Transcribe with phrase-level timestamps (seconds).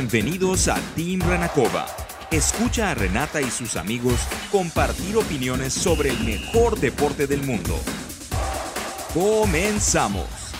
[0.00, 1.84] Bienvenidos a Team Renacova.
[2.30, 7.78] Escucha a Renata y sus amigos compartir opiniones sobre el mejor deporte del mundo.
[9.12, 10.54] Comenzamos.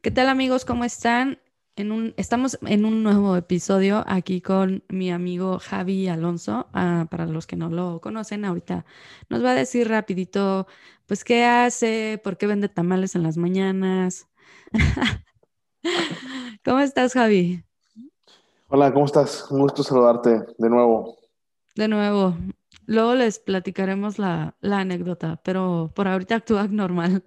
[0.00, 0.64] ¿Qué tal amigos?
[0.64, 1.40] ¿Cómo están?
[1.76, 6.70] En un, estamos en un nuevo episodio aquí con mi amigo Javi Alonso.
[6.72, 8.86] Ah, para los que no lo conocen, ahorita
[9.28, 10.66] nos va a decir rapidito,
[11.04, 14.26] pues, qué hace, por qué vende tamales en las mañanas.
[16.64, 17.62] ¿Cómo estás, Javi?
[18.68, 19.50] Hola, ¿cómo estás?
[19.50, 21.18] Un gusto saludarte de nuevo.
[21.74, 22.36] De nuevo.
[22.86, 27.22] Luego les platicaremos la, anécdota, pero por ahorita actúa normal.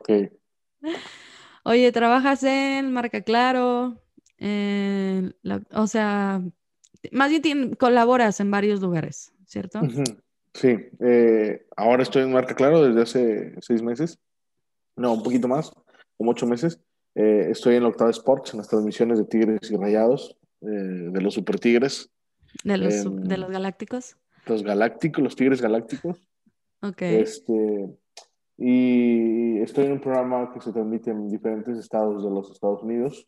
[0.00, 0.32] Ok.
[1.64, 4.00] Oye, trabajas en Marca Claro,
[4.40, 6.40] o sea,
[7.12, 9.80] más bien colaboras en varios lugares, ¿cierto?
[10.54, 14.18] Sí, eh, ahora estoy en Marca Claro desde hace seis meses,
[14.96, 15.70] no, un poquito más,
[16.16, 16.80] como ocho meses.
[17.18, 21.20] Eh, estoy en la Octava Sports, en las transmisiones de Tigres y Rayados, eh, de
[21.20, 22.08] los Super Tigres.
[22.62, 22.94] ¿De los,
[23.28, 24.16] ¿De los Galácticos?
[24.46, 26.16] Los Galácticos, los Tigres Galácticos.
[26.80, 27.02] Ok.
[27.02, 27.88] Este,
[28.56, 33.26] y estoy en un programa que se transmite en diferentes estados de los Estados Unidos.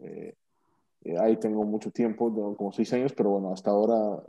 [0.00, 0.34] Eh,
[1.18, 4.22] ahí tengo mucho tiempo, tengo como seis años, pero bueno, hasta ahora,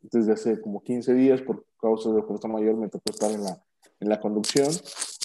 [0.00, 3.62] desde hace como 15 días, por causa de fuerza mayor, me tocó estar en la,
[4.02, 4.68] en la conducción.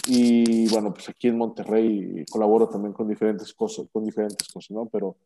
[0.07, 4.85] Y bueno, pues aquí en Monterrey colaboro también con diferentes cosas, con diferentes cosas, ¿no?
[4.85, 5.17] Pero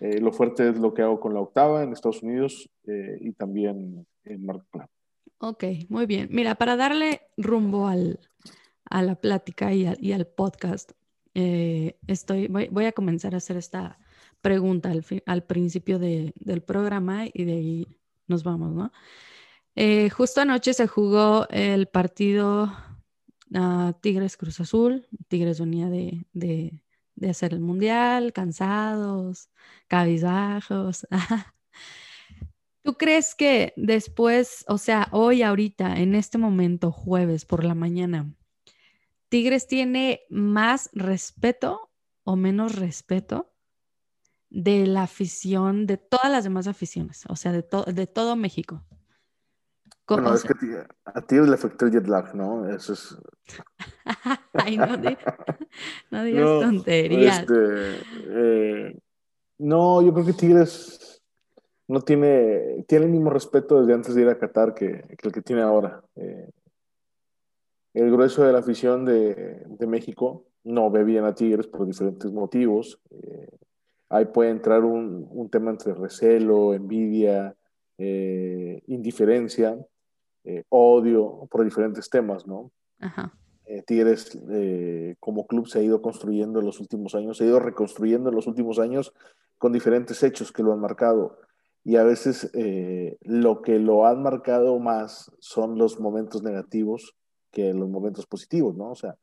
[0.00, 3.32] eh, lo fuerte es lo que hago con la octava en Estados Unidos eh, y
[3.32, 4.64] también en Marco
[5.38, 6.28] Ok, muy bien.
[6.30, 8.20] Mira, para darle rumbo al,
[8.86, 10.92] a la plática y, y al podcast,
[11.34, 13.98] eh, estoy, voy, a comenzar a hacer esta
[14.40, 17.86] pregunta al, al principio de, del programa y de ahí
[18.26, 18.92] nos vamos, ¿no?
[20.14, 22.70] justo anoche se jugó el partido
[24.00, 25.06] Tigres Cruz Azul.
[25.28, 26.82] Tigres venía de, de,
[27.16, 29.50] de hacer el mundial, cansados,
[29.88, 31.06] cabizbajos.
[32.82, 38.34] ¿Tú crees que después, o sea, hoy, ahorita, en este momento, jueves por la mañana,
[39.28, 41.90] Tigres tiene más respeto
[42.24, 43.52] o menos respeto
[44.48, 48.84] de la afición, de todas las demás aficiones, o sea, de, de todo México?
[50.10, 50.54] Bueno, es que
[51.04, 52.68] a ti le afectó el jet lag, ¿no?
[52.68, 53.16] Eso es.
[54.54, 54.86] Ay, no,
[56.10, 57.40] no digas tonterías.
[57.40, 58.98] Este, eh,
[59.58, 61.22] no, yo creo que Tigres
[61.86, 65.42] no tiene, tiene el mismo respeto desde antes de ir a Qatar que, el que
[65.42, 66.02] tiene ahora.
[66.16, 66.50] Eh,
[67.94, 72.32] el grueso de la afición de, de, México no ve bien a Tigres por diferentes
[72.32, 73.00] motivos.
[73.10, 73.48] Eh,
[74.08, 77.54] ahí puede entrar un, un, tema entre recelo, envidia,
[78.86, 79.76] indiferencia
[80.44, 82.70] eh, odio por diferentes temas, ¿no?
[82.98, 83.34] Ajá.
[83.66, 87.48] Eh, Tigres eh, como club se ha ido construyendo en los últimos años, se ha
[87.48, 89.12] ido reconstruyendo en los últimos años
[89.58, 91.38] con diferentes hechos que lo han marcado.
[91.82, 92.50] Y a veces
[93.22, 97.16] lo que lo han marcado más son los momentos negativos
[97.50, 98.90] que los momentos positivos, ¿no?
[98.90, 99.16] O sea,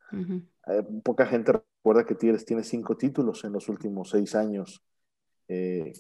[1.03, 4.83] poca gente recuerda que Tigres tiene cinco títulos en los últimos seis años,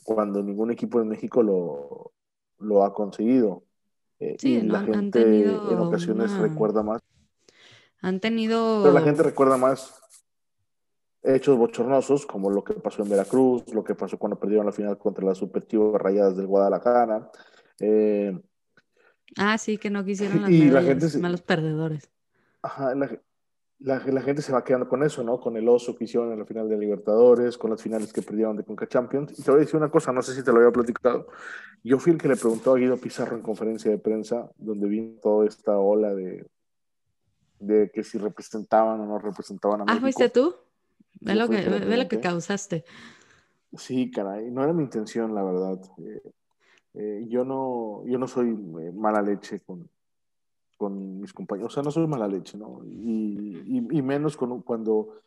[0.03, 2.11] cuando ningún equipo en México lo,
[2.57, 3.66] lo ha conseguido.
[4.19, 7.01] Eh, y la gente en ocasiones recuerda más.
[8.01, 8.81] Han tenido.
[8.83, 10.01] Pero la gente recuerda más
[11.23, 14.97] hechos bochornosos, como lo que pasó en Veracruz, lo que pasó cuando perdieron la final
[14.97, 17.29] contra las Super Rayadas del Guadalajara.
[17.79, 18.39] Eh,
[19.37, 22.09] ah, sí, que no quisieron las y la gente malos perdedores.
[22.61, 23.19] Ajá, la,
[23.79, 25.39] la, la, gente se va quedando con eso, ¿no?
[25.39, 28.57] Con el oso que hicieron en la final de Libertadores, con las finales que perdieron
[28.57, 29.37] de Conca Champions.
[29.37, 31.27] Y te voy a decir una cosa, no sé si te lo había platicado.
[31.83, 35.19] Yo fui el que le preguntó a Guido Pizarro en conferencia de prensa, donde vino
[35.21, 36.47] toda esta ola de,
[37.59, 39.97] de que si representaban o no representaban a México.
[39.97, 40.55] Ah, ¿fuiste tú?
[41.19, 42.83] Ve lo, que, ve, lo que causaste.
[43.75, 45.79] Sí, caray, no era mi intención, la verdad.
[45.99, 46.21] Eh,
[46.93, 49.89] eh, yo, no, yo no soy eh, mala leche con,
[50.77, 51.73] con mis compañeros.
[51.73, 52.81] O sea, no soy mala leche, ¿no?
[52.85, 55.21] Y, y, menos con, cuando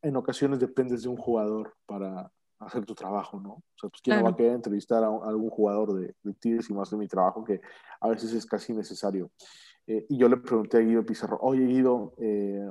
[0.00, 3.50] en ocasiones dependes de un jugador para hacer tu trabajo, ¿no?
[3.50, 6.74] O sea, pues quién va a querer entrevistar a, algún jugador de, de Tigres y
[6.74, 7.60] más de mi trabajo, que
[8.00, 9.30] a veces es casi necesario.
[9.86, 12.70] Eh, y yo le pregunté a Guido Pizarro, oye Guido, eh,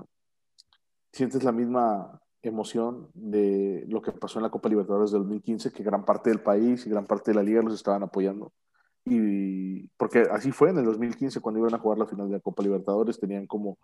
[1.12, 5.84] ¿sientes la misma emoción de lo que pasó en la Copa Libertadores del 2015, que
[5.84, 8.54] gran parte del país y gran parte de la liga los estaban apoyando?
[9.04, 12.40] Y porque así fue en el 2015 cuando iban a jugar la final de la
[12.40, 13.80] Copa Libertadores, tenían como,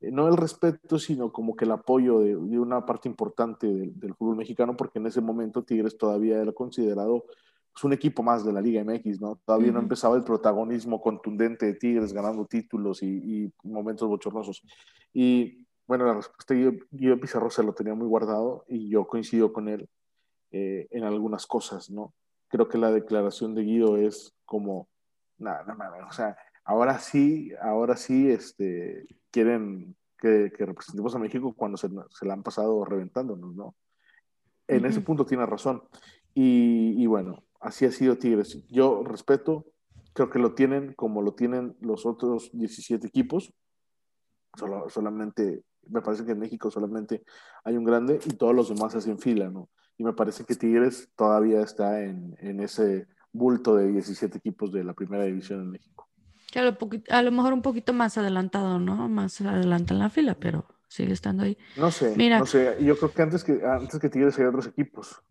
[0.00, 4.36] eh, no el respeto, sino como que el apoyo de, una parte importante del, fútbol
[4.36, 7.24] mexicano, porque en ese momento Tigres todavía era considerado
[7.72, 9.40] pues, un equipo más de la Liga MX, ¿no?
[9.44, 14.62] Todavía no empezaba el protagonismo contundente de Tigres ganando títulos y, momentos bochornosos.
[15.12, 19.52] Y bueno, la respuesta yo, yo Pizarro se lo tenía muy guardado y yo coincido
[19.52, 19.88] con él
[20.50, 22.14] eh, en algunas cosas, ¿no?
[22.52, 24.90] Creo que la declaración de Guido es como,
[25.38, 31.78] nada, nada, o sea, ahora sí, ahora sí, este, quieren que, representemos a México cuando
[31.78, 33.74] se, se la han pasado reventándonos, ¿no?
[34.68, 35.82] En ese punto tiene razón.
[36.34, 38.66] Y, y, bueno, así ha sido Tigres.
[38.68, 39.64] Yo respeto,
[40.12, 43.54] creo que lo tienen como lo tienen los otros 17 equipos.
[44.58, 47.24] Solo, solamente, me parece que en México solamente
[47.64, 49.70] hay un grande y todos los demás hacen fila, ¿no?
[49.98, 54.84] Y me parece que Tigres todavía está en, en ese bulto de 17 equipos de
[54.84, 56.08] la primera división en México.
[56.54, 56.76] Lo
[57.10, 59.08] a lo mejor un poquito más adelantado, ¿no?
[59.08, 61.56] Más adelante en la fila, pero sigue estando ahí.
[61.76, 62.76] No sé, Mira, no sé.
[62.80, 65.22] Yo creo que antes que, antes que Tigres hay otros equipos,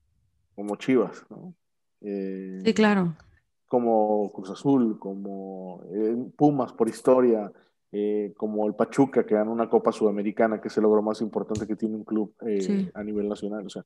[0.55, 1.53] como Chivas, ¿no?
[2.01, 3.15] Eh, sí, claro.
[3.67, 7.51] Como Cruz Azul, como eh, Pumas por historia,
[7.91, 11.67] eh, como el Pachuca que ganó una Copa Sudamericana, que es el logro más importante
[11.67, 12.33] que tiene un club
[12.93, 13.65] a nivel nacional.
[13.65, 13.83] O sea,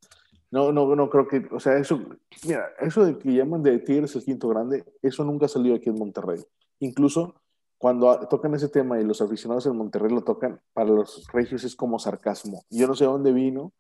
[0.52, 2.00] no, no, no creo que, o sea, eso,
[2.46, 5.90] mira, eso de que llaman de Tigres el quinto grande, eso nunca ha salido aquí
[5.90, 6.40] en Monterrey.
[6.80, 7.36] Incluso
[7.78, 11.76] cuando tocan ese tema y los aficionados en Monterrey lo tocan, para los regios es
[11.76, 12.64] como sarcasmo.
[12.70, 13.74] Yo no sé dónde vino,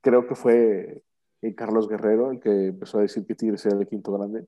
[0.00, 1.02] creo que fue
[1.42, 4.46] eh, Carlos Guerrero el que empezó a decir que Tigres era el quinto grande,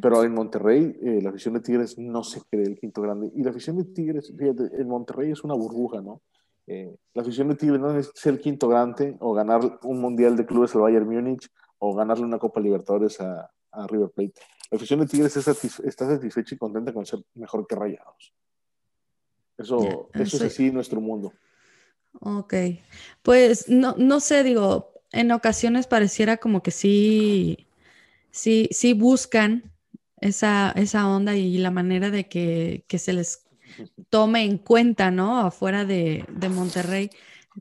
[0.00, 3.32] pero en Monterrey eh, la afición de Tigres no se cree el quinto grande.
[3.34, 6.22] Y la afición de Tigres, fíjate, en Monterrey es una burbuja, ¿no?
[6.68, 10.36] Eh, la afición de Tigres no es ser el quinto grande o ganar un mundial
[10.36, 14.34] de clubes al Bayern Múnich o ganarle una Copa Libertadores a, a River Plate.
[14.70, 15.54] La afición de Tigres está
[16.08, 18.34] satisfecha y contenta con ser mejor que Rayados.
[19.56, 21.32] Eso, eso es así nuestro mundo.
[22.20, 22.54] Ok,
[23.22, 27.66] pues no, no sé, digo, en ocasiones pareciera como que sí,
[28.30, 29.72] sí, sí buscan
[30.20, 33.46] esa, esa onda y la manera de que, que se les
[34.10, 35.38] tome en cuenta, ¿no?
[35.38, 37.10] Afuera de, de Monterrey.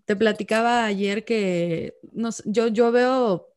[0.06, 3.48] Te platicaba ayer que no, yo, yo veo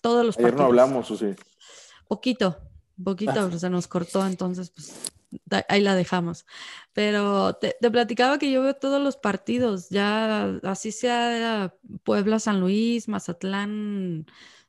[0.00, 1.26] todos los ayer no hablamos, o sí.
[2.08, 2.58] Poquito,
[3.02, 4.94] poquito, se nos cortó, entonces pues
[5.68, 6.46] ahí la dejamos.
[6.92, 13.08] Pero te, platicaba que yo veo todos los partidos, ya así sea Puebla, San Luis,
[13.08, 14.26] Mazatlán,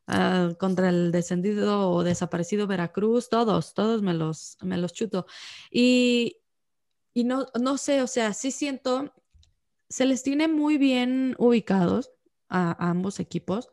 [0.08, 5.26] ah, contra el descendido o desaparecido Veracruz, todos, todos me los, me los chuto.
[5.72, 6.38] Y,
[7.14, 9.14] y no, no sé, o sea, sí siento,
[9.90, 12.12] se les tiene muy bien ubicados
[12.50, 13.70] a ambos equipos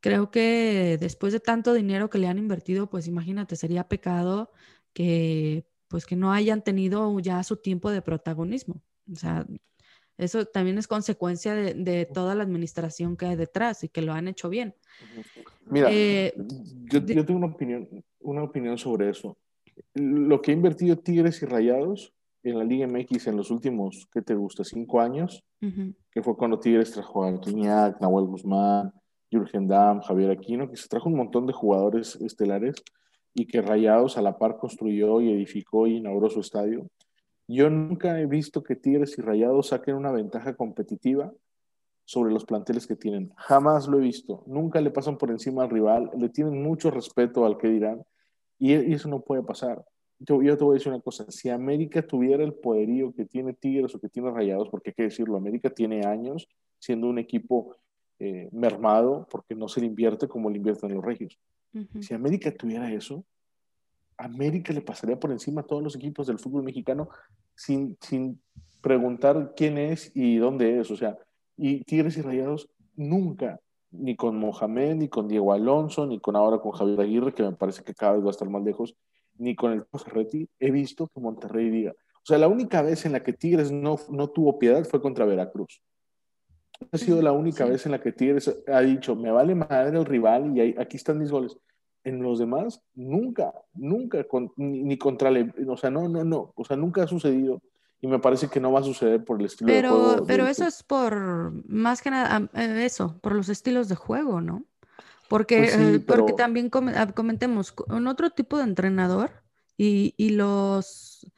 [0.00, 4.50] creo que después de tanto dinero que le han invertido, pues imagínate, sería pecado
[4.92, 8.80] que pues que no hayan tenido ya su tiempo de protagonismo.
[9.12, 9.44] O sea,
[10.16, 14.28] eso también es consecuencia de, toda la administración que hay detrás y que lo han
[14.28, 14.76] hecho bien.
[15.66, 16.32] Mira, eh,
[16.84, 17.88] yo, yo, tengo una opinión,
[18.20, 19.36] una opinión sobre eso.
[19.94, 22.14] Lo que ha invertido Tigres y Rayados
[22.44, 24.62] en la Liga MX en los últimos, ¿qué te gusta?
[24.62, 28.92] Cinco años, que fue cuando Tigres trajo a Guiñac, Nahuel Guzmán,
[29.28, 32.76] Jürgen Damm, Javier Aquino, que se trajo un montón de jugadores estelares
[33.34, 36.88] y que Rayados a la par construyó y edificó y inauguró su estadio.
[37.46, 41.32] Yo nunca he visto que Tigres y Rayados saquen una ventaja competitiva
[42.04, 43.32] sobre los planteles que tienen.
[43.36, 44.42] Jamás lo he visto.
[44.46, 48.02] Nunca le pasan por encima al rival, le tienen mucho respeto al que dirán
[48.58, 49.84] y, eso no puede pasar.
[50.18, 53.54] Yo, yo, te voy a decir una cosa, si América tuviera el poderío que tiene
[53.54, 56.46] Tigres o que tiene Rayados, porque hay que decirlo, América tiene años
[56.78, 57.76] siendo un equipo
[58.22, 61.38] eh, mermado porque no se le invierte como le invierten los regios.
[62.00, 63.24] Si América tuviera eso,
[64.18, 67.08] América le pasaría por encima a todos los equipos del fútbol mexicano
[67.54, 68.38] sin, sin
[68.82, 70.90] preguntar quién es y dónde es.
[70.90, 71.16] O sea,
[71.56, 73.58] y Tigres y Rayados nunca,
[73.90, 77.52] ni con Mohamed, ni con Diego Alonso, ni con ahora con Javier Aguirre, que me
[77.52, 78.94] parece que cada vez va a estar más lejos,
[79.38, 81.92] ni con el Ferretti, he visto que Monterrey diga.
[82.16, 85.24] O sea, la única vez en la que Tigres no, no tuvo piedad fue contra
[85.24, 85.80] Veracruz
[86.92, 90.04] ha sido la única vez en la que Tigres ha dicho, me vale madre el
[90.04, 91.56] rival y aquí están mis goles.
[92.02, 94.24] En los demás, nunca, nunca,
[94.56, 97.60] ni, contra, el, o sea, no, no, no, o sea, nunca ha sucedido
[98.00, 100.26] y me parece que no va a suceder por el estilo pero, de juego.
[100.26, 104.64] Pero eso es por, más que nada, eh, eso, por los estilos de juego, ¿no?
[105.28, 109.30] Porque, pues eh, porque también ah, comentemos, un otro tipo de entrenador
[109.76, 111.30] y, y los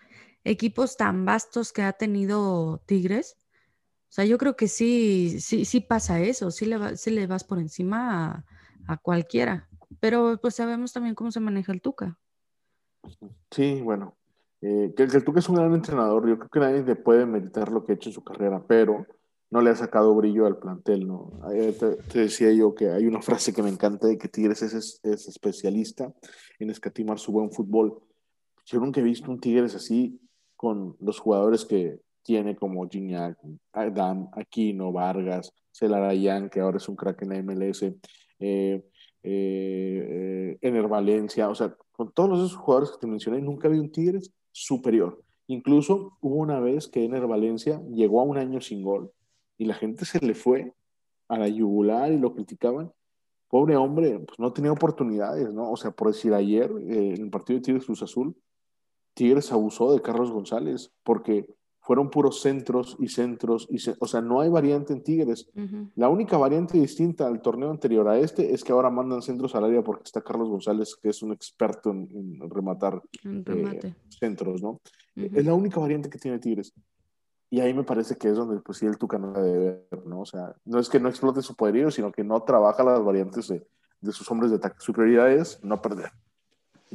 [0.44, 3.36] equipos tan vastos que ha tenido Tigres,
[4.12, 7.58] o sea, yo creo que sí, sí, sí pasa eso, sí le, le vas por
[7.58, 8.44] encima
[8.86, 12.18] a, cualquiera, pero pues sabemos también cómo se maneja el Tuca.
[13.50, 14.14] Sí, bueno,
[14.60, 17.72] eh, que, el Tuca es un gran entrenador, yo creo que nadie le puede meditar
[17.72, 19.06] lo que ha hecho en su carrera, pero
[19.50, 21.32] no le ha sacado brillo al plantel, ¿no?
[21.80, 25.26] Te, decía yo que hay una frase que me encanta de que Tigres es, es,
[25.26, 26.12] especialista
[26.58, 27.98] en escatimar su buen fútbol.
[28.66, 30.20] Yo nunca he visto un Tigres así
[30.54, 33.38] con los jugadores que, tiene como Gignac,
[33.72, 37.82] Adam, Aquino, Vargas, Celarayan, que ahora es un crack en la MLS,
[38.38, 38.82] eh,
[39.22, 43.92] eh, Ener Valencia, o sea, con todos esos jugadores que te mencioné, nunca vi un
[43.92, 45.22] Tigres superior.
[45.46, 49.12] Incluso hubo una vez que Ener Valencia llegó a un año sin gol
[49.58, 50.72] y la gente se le fue
[51.28, 52.92] a la yugular y lo criticaban.
[53.48, 55.70] Pobre hombre, pues no tenía oportunidades, ¿no?
[55.70, 58.34] O sea, por decir ayer, eh, en el partido de Tigres Cruz Azul,
[59.14, 61.46] Tigres abusó de Carlos González porque
[61.82, 65.50] fueron puros centros y centros, y o sea, no hay variante en Tigres.
[65.96, 69.64] La única variante distinta al torneo anterior a este es que ahora mandan centros al
[69.64, 74.80] área porque está Carlos González, que es un experto en, rematar eh, centros, ¿no?
[75.16, 76.72] Es la única variante que tiene Tigres.
[77.50, 80.20] Y ahí me parece que es donde, pues sí, el Tucano debe ver, ¿no?
[80.20, 83.48] O sea, no es que no explote su poderío, sino que no trabaja las variantes
[83.48, 83.66] de,
[84.00, 84.76] de sus hombres de ataque.
[84.78, 86.12] Su prioridad es no perder.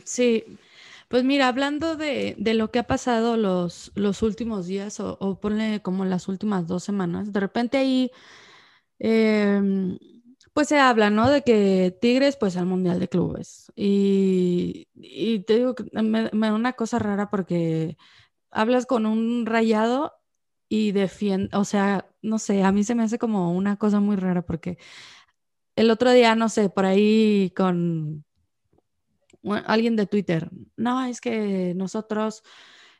[0.05, 0.57] Sí,
[1.07, 6.05] pues mira, hablando de, lo que ha pasado los, los últimos días, o, ponle como
[6.05, 8.11] las últimas dos semanas, de repente ahí,
[8.99, 9.97] em,
[10.53, 11.29] pues se habla, ¿no?
[11.29, 13.71] De que Tigres, pues al Mundial de Clubes.
[13.75, 14.87] Y,
[15.45, 17.97] te digo que me, da una cosa rara porque
[18.51, 20.13] hablas con un rayado
[20.69, 24.15] y defiende, o sea, no sé, a mí se me hace como una cosa muy
[24.17, 24.77] rara porque
[25.75, 28.25] el otro día, no sé, por ahí con
[29.53, 32.43] alguien de Twitter, no, es que nosotros,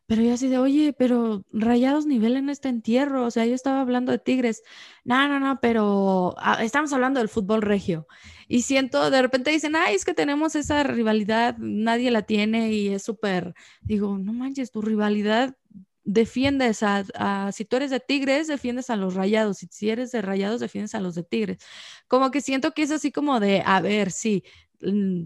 [0.05, 3.81] pero yo así de, oye, pero rayados nivel en este entierro, o sea, yo estaba
[3.81, 4.63] hablando de Tigres,
[5.03, 8.07] no, no, no, pero ah, estamos hablando del fútbol regio.
[8.47, 12.89] Y siento, de repente dicen, ay, es que tenemos esa rivalidad, nadie la tiene y
[12.89, 15.55] es súper, digo, no manches, tu rivalidad
[16.07, 20.61] defiendes a, si tú eres de Tigres, defiendes a los Rayados, si eres de Rayados,
[20.61, 21.57] defiendes a los de Tigres.
[22.07, 24.43] Como que siento que es así como de, a ver, sí,
[24.81, 25.25] mm,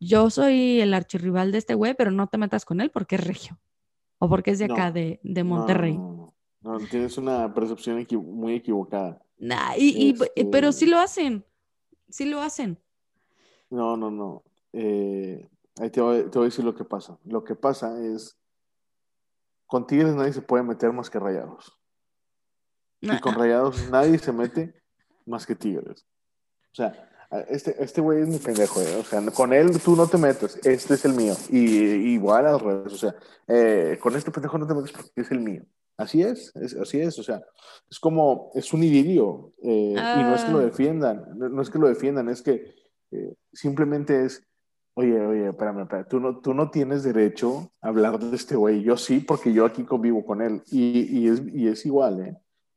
[0.00, 3.26] yo soy el archirrival de este güey, pero no te metas con él porque es
[3.26, 3.58] regio
[4.18, 5.96] o porque es de acá, de, Monterrey.
[5.96, 9.22] No, no, tienes una percepción muy equivocada.
[9.38, 11.44] Nah, y, este Pero sí lo hacen,
[12.08, 12.78] sí lo hacen.
[13.70, 14.42] No, no, no.
[14.72, 17.18] Eh, ahí te voy, te voy, a decir lo que pasa.
[17.24, 18.38] Lo que pasa es,
[19.66, 21.78] con Tigres nadie se puede meter más que Rayados.
[23.00, 24.74] Y con Rayados nadie se mete
[25.24, 26.06] más que Tigres.
[26.72, 27.09] O sea,
[27.48, 30.58] este, este güey es mi pendejo, eh, o sea, con él tú no te metes,
[30.64, 31.34] este es el mío.
[31.48, 31.58] Y
[32.12, 33.14] igual al revés, o sea,
[33.46, 35.62] eh, con este pendejo no te metes porque es el mío.
[35.96, 37.42] Así es, así es, o sea,
[37.88, 40.64] es como, es un idilio, eh, y no es que lo ah.
[40.64, 42.74] defiendan, no, es que lo defiendan, es que
[43.52, 44.42] simplemente es,
[44.94, 48.82] oye, oye, espérame, espérame, tú no, tú no tienes derecho a hablar de este güey,
[48.82, 52.20] yo sí, porque yo aquí convivo con él, y, y, es, y es igual,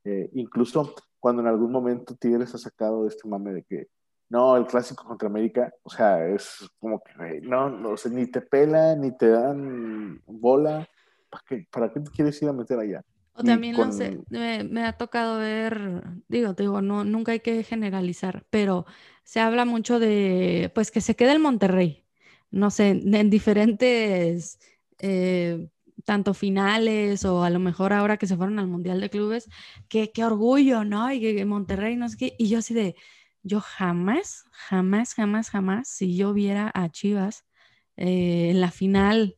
[0.03, 0.29] ¿eh?
[0.33, 3.87] Incluso cuando en algún momento Tigres ha sacado este mame de que
[4.33, 8.95] no, el clásico contra América, o sea, es como que, no, no ni te pela,
[8.95, 10.89] ni te dan bola.
[11.29, 13.03] ¿Para qué, para qué te quieres ir a meter allá?
[13.35, 18.43] O también, no sé, me, ha tocado ver, digo, digo, no, nunca hay que generalizar,
[18.49, 18.87] pero
[19.23, 22.03] se habla mucho de, pues, que se quede el Monterrey,
[22.49, 24.57] no sé, en diferentes,
[24.97, 25.69] eh,
[26.05, 29.47] tanto finales o a lo mejor ahora que se fueron al Mundial de Clubes,
[29.89, 31.11] que qué orgullo, ¿no?
[31.11, 32.95] Y que Monterrey, no sé qué, y yo así de,
[33.43, 37.45] yo jamás, jamás, jamás, jamás, si yo viera a Chivas
[37.97, 39.37] eh, en la final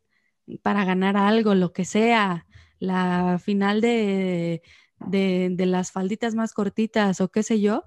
[0.62, 2.46] para ganar algo, lo que sea,
[2.80, 4.62] la final de,
[5.00, 7.84] de, las falditas más cortitas o qué sé yo,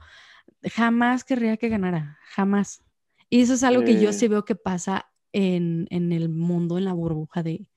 [0.65, 2.83] jamás querría que ganara, jamás.
[3.31, 6.95] Y eso es algo que yo sí veo que pasa en, el mundo, en la
[6.95, 7.69] burbuja de,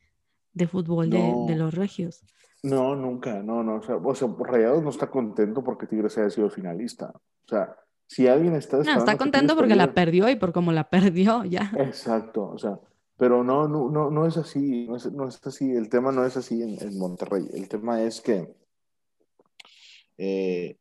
[0.67, 2.23] fútbol de, los regios.
[2.63, 3.75] No, nunca, no, no.
[3.75, 7.11] O sea, o sea, Rayados no está contento porque Tigres haya sido finalista.
[7.13, 7.75] O sea,
[8.11, 8.79] si alguien está...
[8.79, 11.71] No, está contento porque la perdió y por cómo la perdió, ya.
[11.77, 12.77] Exacto, o sea,
[13.15, 16.25] pero no, no, no, no es así, no es, no es, así, el tema no
[16.25, 18.53] es así en, Monterrey, el tema es que
[20.17, 20.75] eh,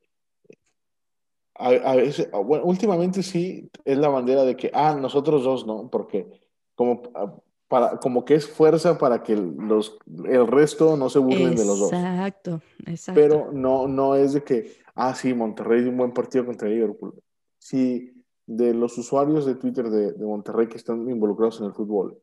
[1.54, 5.88] a, veces, bueno, últimamente sí es la bandera de que, ah, nosotros dos, ¿no?
[5.88, 6.26] Porque
[6.74, 7.32] como, ah,
[7.70, 11.78] para, como que es fuerza para que los, el resto no se burlen de los
[11.78, 11.92] dos.
[11.92, 13.20] Exacto, exacto.
[13.20, 17.14] Pero no, no es de que, ah, sí, Monterrey dio un buen partido contra Liverpool.
[17.60, 18.12] Si
[18.44, 22.20] de los usuarios de Twitter de, Monterrey que están involucrados en el fútbol,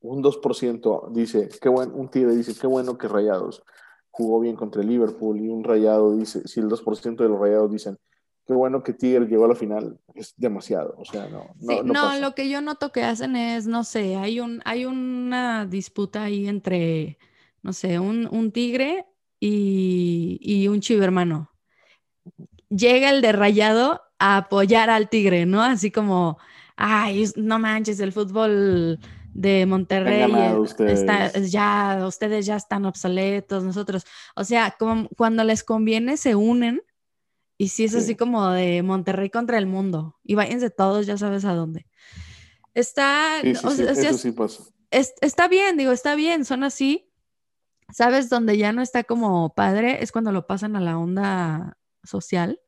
[0.00, 3.62] un 2% dice, qué bueno, un tigre dice, qué bueno que Rayados
[4.10, 7.70] jugó bien contra el Liverpool, y un Rayado dice, si el 2% de los Rayados
[7.70, 7.98] dicen,
[8.46, 11.54] qué bueno que Tigre llegó a la final, es demasiado, o sea, no.
[11.60, 15.66] No, no, lo que yo noto que hacen es, no sé, hay, un, hay una
[15.66, 17.18] disputa ahí entre,
[17.62, 19.06] no sé, un, un Tigre
[19.40, 21.50] y, y un Chivermano
[22.68, 25.62] llega el de Rayado a apoyar al Tigre, ¿no?
[25.62, 26.38] Así como,
[26.76, 28.98] ay, no manches, el fútbol
[29.32, 30.32] de Monterrey
[30.78, 36.82] está, ya, ustedes ya están obsoletos, nosotros, o sea, como cuando les conviene se unen
[37.58, 40.16] Y sí es así como de Monterrey contra el mundo.
[40.22, 41.86] Y váyanse todos, ya sabes a dónde.
[42.74, 43.70] Está, eso
[44.18, 44.64] sí pasa.
[44.90, 47.10] está bien, digo, está bien, son así.
[47.92, 48.28] ¿Sabes?
[48.28, 52.60] Donde ya no está como padre es cuando lo pasan a la onda social.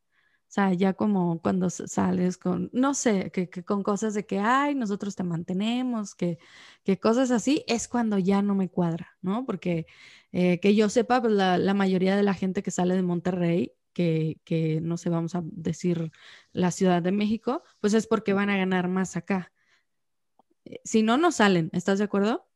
[0.49, 4.75] O sea, ya como cuando sales con, no sé, que, con cosas de que, ay,
[4.75, 6.39] nosotros te mantenemos, que,
[6.85, 9.45] que, cosas así, es cuando ya no me cuadra, ¿no?
[9.45, 9.87] Porque
[10.33, 13.75] eh, que yo sepa, pues la, la, mayoría de la gente que sale de Monterrey,
[13.99, 16.13] que, que, no sé, vamos a decir
[16.53, 19.51] la Ciudad de México, pues es porque van a ganar más acá.
[20.65, 22.47] Eh, si no, no salen, ¿estás de acuerdo?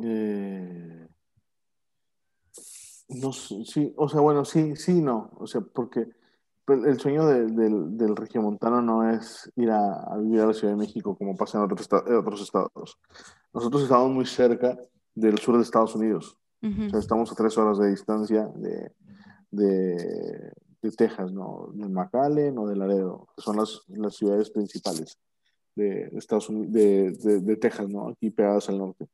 [0.00, 1.08] Eh,
[3.08, 6.06] no, sí, o sea, bueno, sí, sí, no, o sea, porque
[6.68, 11.16] el sueño del, del regiomontano no es ir a, vivir a la Ciudad de México
[11.16, 12.96] como pasa en otros, otros estados.
[13.52, 14.78] Nosotros estamos muy cerca
[15.16, 16.38] del sur de Estados Unidos.
[16.62, 18.92] o sea, estamos a tres horas de distancia de,
[19.50, 20.52] de,
[20.82, 21.70] de, Texas, ¿no?
[21.72, 25.18] De McAllen o de Laredo, que son las, las ciudades principales
[25.74, 28.08] de, Estados Unidos, de, de, Texas, ¿no?
[28.08, 29.06] Aquí pegadas al norte.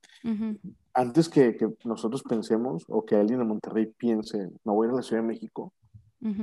[0.93, 4.93] Antes que, que, nosotros pensemos o que alguien de Monterrey piense, no voy a ir
[4.95, 5.73] a la Ciudad de México,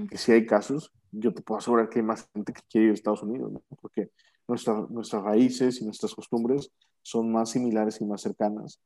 [0.10, 2.92] que si hay casos, yo te puedo asegurar que hay más gente que quiere ir
[2.92, 3.62] a Estados Unidos, ¿no?
[3.82, 4.12] porque
[4.48, 6.72] nuestra, nuestras raíces y nuestras costumbres
[7.02, 8.80] son más similares y más cercanas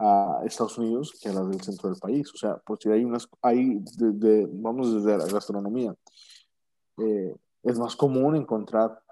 [0.00, 2.32] a Estados Unidos que a las del centro del país.
[2.32, 5.94] O sea, pues si hay unas, hay, de, vamos desde la gastronomía,
[6.98, 9.02] eh, es más común encontrar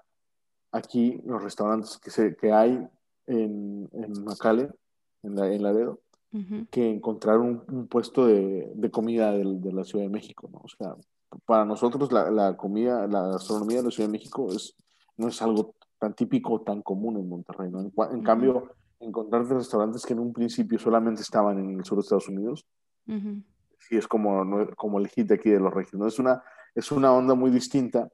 [0.71, 2.87] aquí los restaurantes que, se, que hay
[3.27, 4.73] en, en McAllen,
[5.23, 5.99] en, la, en Laredo,
[6.69, 10.59] que encontrar un, un puesto de, de comida de, de, la Ciudad de México, ¿no?
[10.63, 10.95] O sea,
[11.45, 14.75] para nosotros la, la, comida, la gastronomía de la Ciudad de México es,
[15.17, 17.69] no es algo tan típico, tan común en Monterrey.
[17.71, 17.81] ¿no?
[17.81, 22.27] En, cambio, encontrar restaurantes que en un principio solamente estaban en el sur de Estados
[22.27, 22.65] Unidos,
[23.05, 25.99] sí es como, como el hit aquí de los regios.
[25.99, 26.07] ¿no?
[26.07, 26.43] Es, una,
[26.75, 28.09] es una onda muy distinta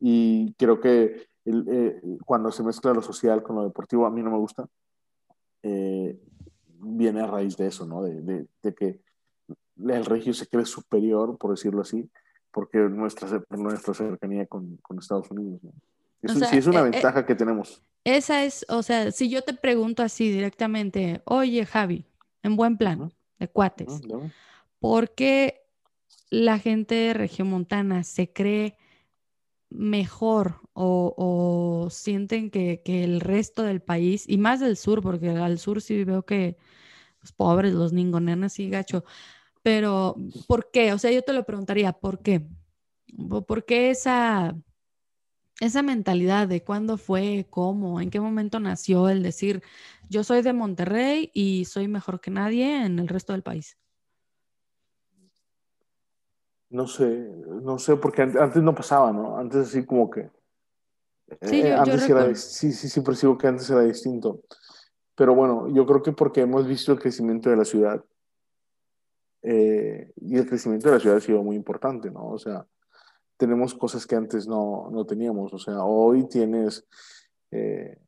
[0.00, 4.30] y creo que eh, cuando se mezcla lo social con lo deportivo, a mí no
[4.30, 4.66] me gusta.
[5.62, 6.18] Eh,
[6.78, 8.02] viene a raíz de eso, ¿no?
[8.02, 9.00] De, de, de que
[9.78, 12.10] el regio se cree superior, por decirlo así,
[12.50, 15.60] porque nuestra, nuestra cercanía con, con Estados Unidos.
[16.28, 17.82] Sí, es una eh, eh, ventaja que tenemos.
[18.04, 22.04] Esa es, o sea, si yo te pregunto así directamente, oye Javi,
[22.42, 24.00] en buen plan, de cuates,
[24.78, 25.62] ¿por qué
[26.30, 28.76] la gente regiomontana se cree
[29.70, 35.30] mejor o, o sienten que, que, el resto del país, y más del sur, porque
[35.30, 36.56] al sur sí veo que
[37.20, 39.04] los pobres, los ningonenas y gacho,
[39.64, 40.92] pero, ¿por qué?
[40.92, 42.46] O sea, yo te lo preguntaría, ¿por qué?
[43.46, 44.54] ¿Por qué esa,
[45.60, 49.62] esa mentalidad de cuándo fue, cómo, en qué momento nació el decir,
[50.08, 53.78] yo soy de Monterrey y soy mejor que nadie en el resto del país?
[56.70, 57.06] No sé,
[57.62, 59.38] no sé, porque antes no pasaba, ¿no?
[59.38, 60.28] Antes así como que...
[61.42, 64.40] Sí, yo, antes era, sí, sí, sí, percibo que antes era distinto.
[65.14, 68.04] Pero bueno, yo creo que porque hemos visto el crecimiento de la ciudad
[69.42, 72.26] eh, y el crecimiento de la ciudad ha sido muy importante, ¿no?
[72.26, 72.66] O sea,
[73.36, 75.52] tenemos cosas que antes no, no teníamos.
[75.52, 76.84] O sea, hoy tienes,
[77.50, 77.98] eh,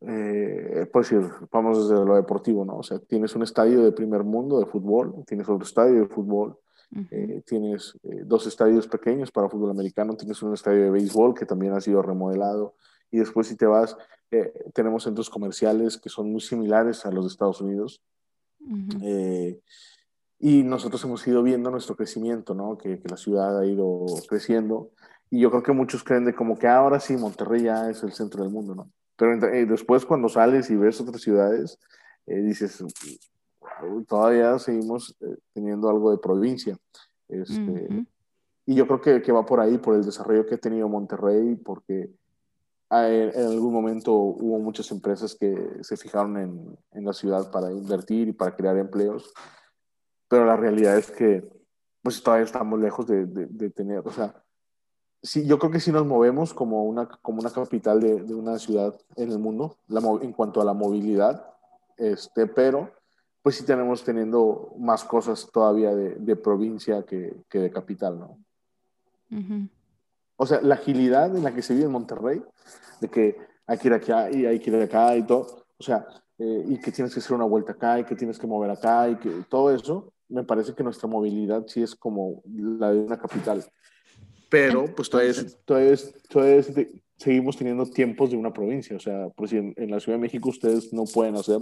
[0.00, 2.78] eh, por decir, vamos desde lo deportivo, ¿no?
[2.78, 6.58] O sea, tienes un estadio de primer mundo de fútbol, tienes otro estadio de fútbol,
[7.10, 11.74] eh, tienes dos estadios pequeños para fútbol americano, tienes un estadio de béisbol que también
[11.74, 12.74] ha sido remodelado.
[13.12, 13.96] Y después si te vas,
[14.72, 18.02] tenemos centros comerciales que son muy similares a los de Estados Unidos.
[18.60, 19.58] Uh
[20.40, 22.78] y nosotros hemos ido viendo nuestro crecimiento, ¿no?
[22.78, 24.90] Que, que, la ciudad ha ido creciendo.
[25.28, 28.12] Y yo creo que muchos creen de como que ahora sí, Monterrey ya es el
[28.12, 28.90] centro del mundo, ¿no?
[29.16, 31.78] Pero eh, después cuando sales y ves otras ciudades,
[32.26, 32.82] eh, dices,
[34.08, 36.74] todavía seguimos eh, teniendo algo de provincia.
[37.28, 38.06] Este, uh -huh.
[38.64, 41.56] Y yo creo que, que, va por ahí, por el desarrollo que ha tenido Monterrey,
[41.56, 42.10] porque
[42.90, 47.70] en, en algún momento hubo muchas empresas que se fijaron en, en la ciudad para
[47.70, 49.34] invertir y para crear empleos
[50.30, 51.42] pero la realidad es que
[52.02, 54.32] pues todavía estamos lejos de, de, de tener, o sea,
[55.20, 58.56] sí, yo creo que sí nos movemos como una, como una capital de, de una
[58.58, 61.44] ciudad en el mundo la, en cuanto a la movilidad,
[61.96, 62.90] este, pero
[63.42, 68.38] pues sí tenemos teniendo más cosas todavía de, de provincia que, que, de capital, ¿no?
[69.32, 69.68] Uh -huh.
[70.36, 72.42] O sea, la agilidad en la que se vive en Monterrey,
[73.00, 76.06] de que hay que ir acá y hay que ir acá y todo, o sea,
[76.38, 79.08] eh, y que tienes que hacer una vuelta acá y que tienes que mover acá
[79.08, 83.18] y que todo eso, me parece que nuestra movilidad sí es como la de una
[83.18, 83.64] capital.
[84.48, 85.32] Pero pues todavía,
[85.64, 85.94] todavía,
[86.28, 86.62] todavía
[87.16, 88.96] seguimos teniendo tiempos de una provincia.
[88.96, 91.60] O sea, pues en, en, la Ciudad de México ustedes no pueden hacer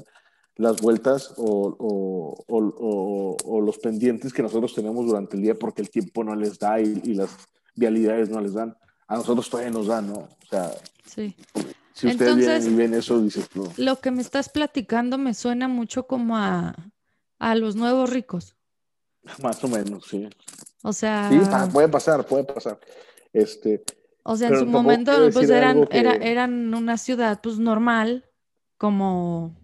[0.56, 5.82] las vueltas o, o, o, o, los pendientes que nosotros tenemos durante el día porque
[5.82, 7.36] el tiempo no les da y, y las
[7.76, 8.76] vialidades no les dan.
[9.06, 10.14] A nosotros todavía nos dan, ¿no?
[10.18, 10.70] O sea,
[11.04, 11.34] Sí.
[11.92, 13.64] si ustedes Entonces, vienen y ven eso, dices, no.
[13.76, 16.74] Lo que me estás platicando me suena mucho como a,
[17.38, 18.57] a los nuevos ricos.
[19.42, 20.28] más o menos, sí.
[20.82, 22.78] O sea, Sí, pa- puede pasar, puede pasar.
[23.32, 23.82] Este,
[24.22, 28.24] o sea, en su momento pues eran, que- era- eran una ciudad pues normal,
[28.76, 29.56] como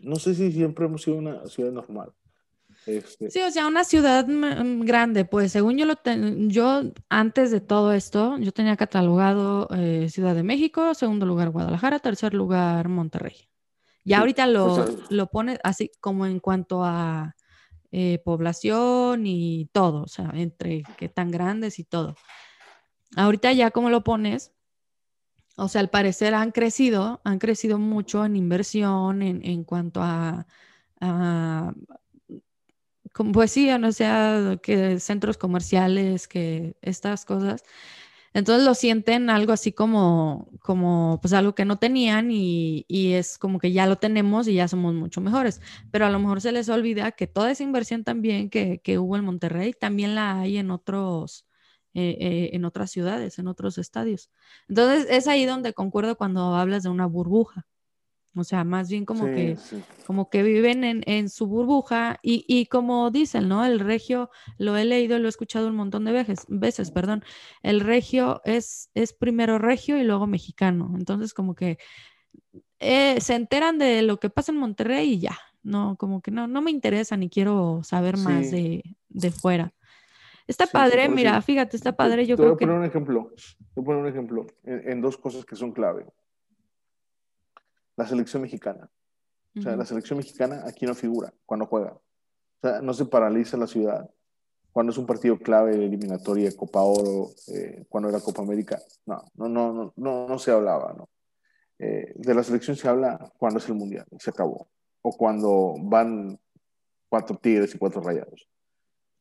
[0.00, 2.12] no sé si siempre hemos sido una ciudad normal.
[2.86, 7.50] Este, Sí, o sea, una ciudad mm, grande, pues según yo lo ten- yo antes
[7.50, 12.88] de todo esto, yo tenía catalogado eh, Ciudad de México, segundo lugar Guadalajara, tercer lugar
[12.88, 13.48] Monterrey.
[14.04, 17.34] Ya Sí, ahorita lo, o sea- lo pone así como en cuanto a
[17.92, 22.16] eh, población y todo, o sea, entre qué tan grandes y todo.
[23.16, 24.52] Ahorita ya como lo pones,
[25.56, 30.46] o sea, al parecer han crecido, han crecido mucho en inversión, en, en cuanto a,
[33.32, 37.62] pues sí, o sea, que centros comerciales, que estas cosas.
[38.34, 43.38] Entonces lo sienten algo así como, como pues algo que no tenían y, y es
[43.38, 45.60] como que ya lo tenemos y ya somos mucho mejores.
[45.90, 49.16] Pero a lo mejor se les olvida que toda esa inversión también que, que hubo
[49.16, 51.46] en Monterrey también la hay en otros,
[51.94, 54.30] eh, eh, en otras ciudades, en otros estadios.
[54.68, 57.66] Entonces es ahí donde concuerdo cuando hablas de una burbuja.
[58.34, 59.82] O sea, más bien como sí, que sí.
[60.06, 63.64] como que viven en, en su burbuja y, y como dicen, ¿no?
[63.64, 67.24] El regio, lo he leído lo he escuchado un montón de veces, veces, perdón,
[67.62, 71.78] el regio es, es primero regio y luego mexicano, entonces como que
[72.78, 76.46] eh, se enteran de lo que pasa en Monterrey y ya, no, como que no,
[76.46, 79.74] no me interesa ni quiero saber más de, de fuera.
[80.46, 82.66] Está Sí, padre, por mira, fíjate, está padre, yo te voy a que...
[82.66, 83.32] poner un ejemplo.
[83.74, 86.06] Te voy a poner un ejemplo en, en dos cosas que son clave.
[87.98, 88.88] La selección mexicana.
[89.58, 91.94] O sea, la selección mexicana aquí no figura cuando juega.
[91.94, 94.08] O sea, no se paraliza la ciudad.
[94.70, 99.24] Cuando es un partido clave de eliminatoria, Copa Oro, eh, cuando era Copa América, no,
[99.34, 101.08] no, no, no, no, no se hablaba, ¿no?
[101.80, 104.68] Eh, de la selección se habla cuando es el Mundial, y se acabó.
[105.02, 106.38] O cuando van
[107.08, 108.48] cuatro tigres y cuatro rayados.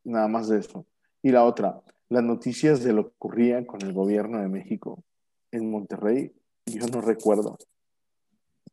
[0.04, 0.86] Nada más de eso.
[1.24, 5.04] Y la otra, las noticias de lo que ocurría con el gobierno de México
[5.50, 6.32] en Monterrey,
[6.68, 7.58] yo no recuerdo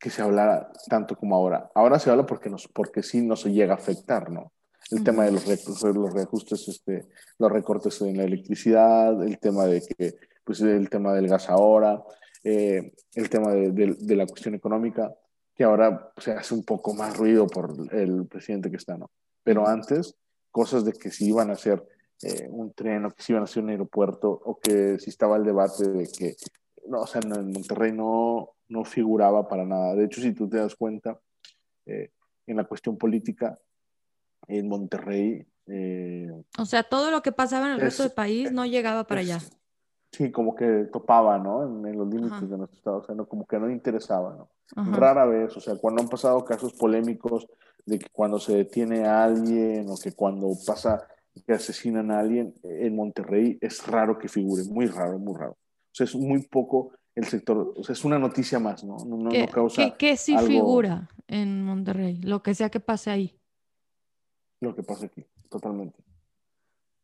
[0.05, 1.71] que se hablara tanto como ahora.
[1.75, 4.53] Ahora se habla porque, nos, porque sí nos llega a afectar, ¿no?
[4.91, 9.65] El tema de los, re- los reajustes, este, los recortes en la electricidad, el tema
[9.65, 10.15] de que,
[10.45, 12.03] pues el tema del gas ahora,
[12.45, 15.11] eh, el tema de, de- de la cuestión económica,
[15.57, 19.11] que ahora se hace un poco más ruido por el presidente que está, ¿no?
[19.43, 20.17] Pero antes,
[20.51, 21.83] cosas de que si iban a hacer
[22.23, 25.39] eh, un tren o que si iban a hacer un aeropuerto o que si estaba
[25.39, 26.37] el debate de que,
[26.89, 29.95] no, o sea, no, en Monterrey no, no figuraba para nada.
[29.95, 31.19] De hecho, si tú te das cuenta,
[31.87, 32.11] eh,
[32.47, 33.59] en la cuestión política,
[34.49, 35.47] en Monterrey...
[35.67, 39.05] eh, O sea, todo lo que pasaba en el resto Es- del país no llegaba
[39.07, 39.41] para es- allá.
[40.13, 41.65] Sí, como que topaba, ¿no?
[41.65, 42.47] En, en los límites Ajá.
[42.47, 44.49] de nuestro estado, o sea, no, como que no interesaba, ¿no?
[44.77, 44.97] Ajá.
[44.97, 47.49] Rara vez, o sea, cuando han pasado casos polémicos
[47.85, 51.05] de que cuando se detiene a alguien o que cuando pasa
[51.45, 55.57] que asesinan a alguien en Monterrey, es raro que figure, muy raro, muy raro.
[55.95, 58.97] O sea, es muy poco el sector, o sea, es una noticia más, ¿no?
[59.07, 62.21] No, no, ¿Qué, no causa qué- qué sí algo- figura en Monterrey?
[62.23, 63.39] Lo que sea que pase ahí.
[64.61, 66.03] lo que pasa aquí, totalmente.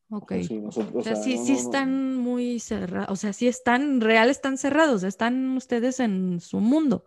[0.08, 0.32] O Ok.
[0.32, 4.00] sea, sí, nosotros- o sea, sí, no, sí están muy cerrados, o sea, sí están,
[4.00, 7.04] real están cerrados, están ustedes en su mundo,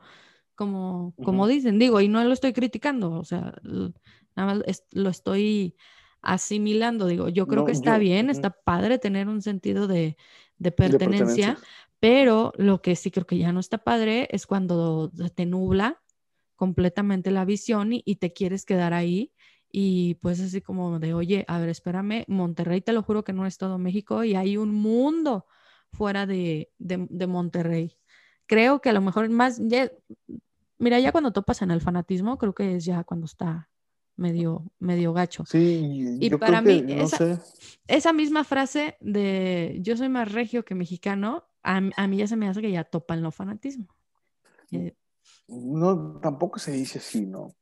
[0.55, 3.55] como, como dicen, digo, y no lo estoy criticando, o sea,
[4.35, 5.75] nada más lo estoy
[6.21, 10.15] asimilando, digo, yo creo que está yo- bien, está padre tener un sentido de,
[10.63, 11.57] de De pertenencia,
[11.99, 16.01] pero lo que sí creo que ya no está padre es cuando te nubla
[16.55, 19.31] completamente la visión y, y te quieres quedar ahí
[19.71, 23.45] y pues así como de, oye, a ver, espérame, Monterrey te lo juro que no
[23.47, 25.45] es todo México y hay un mundo
[25.91, 27.97] fuera de, de- de Monterrey.
[28.45, 29.91] Creo que a lo mejor más, ya-
[30.77, 33.69] mira, ya cuando topas en el fanatismo, creo que es ya cuando está
[34.15, 35.45] medio, medio gacho.
[35.45, 37.39] Sí, Y yo para creo mí, que, no esa- sé,
[37.87, 42.35] Esa misma frase de yo soy más regio que mexicano, a, a mí ya se
[42.35, 43.87] me hace que ya topan lo fanatismo.
[44.71, 44.95] Eh,
[45.47, 47.53] No, tampoco se dice así, ¿no?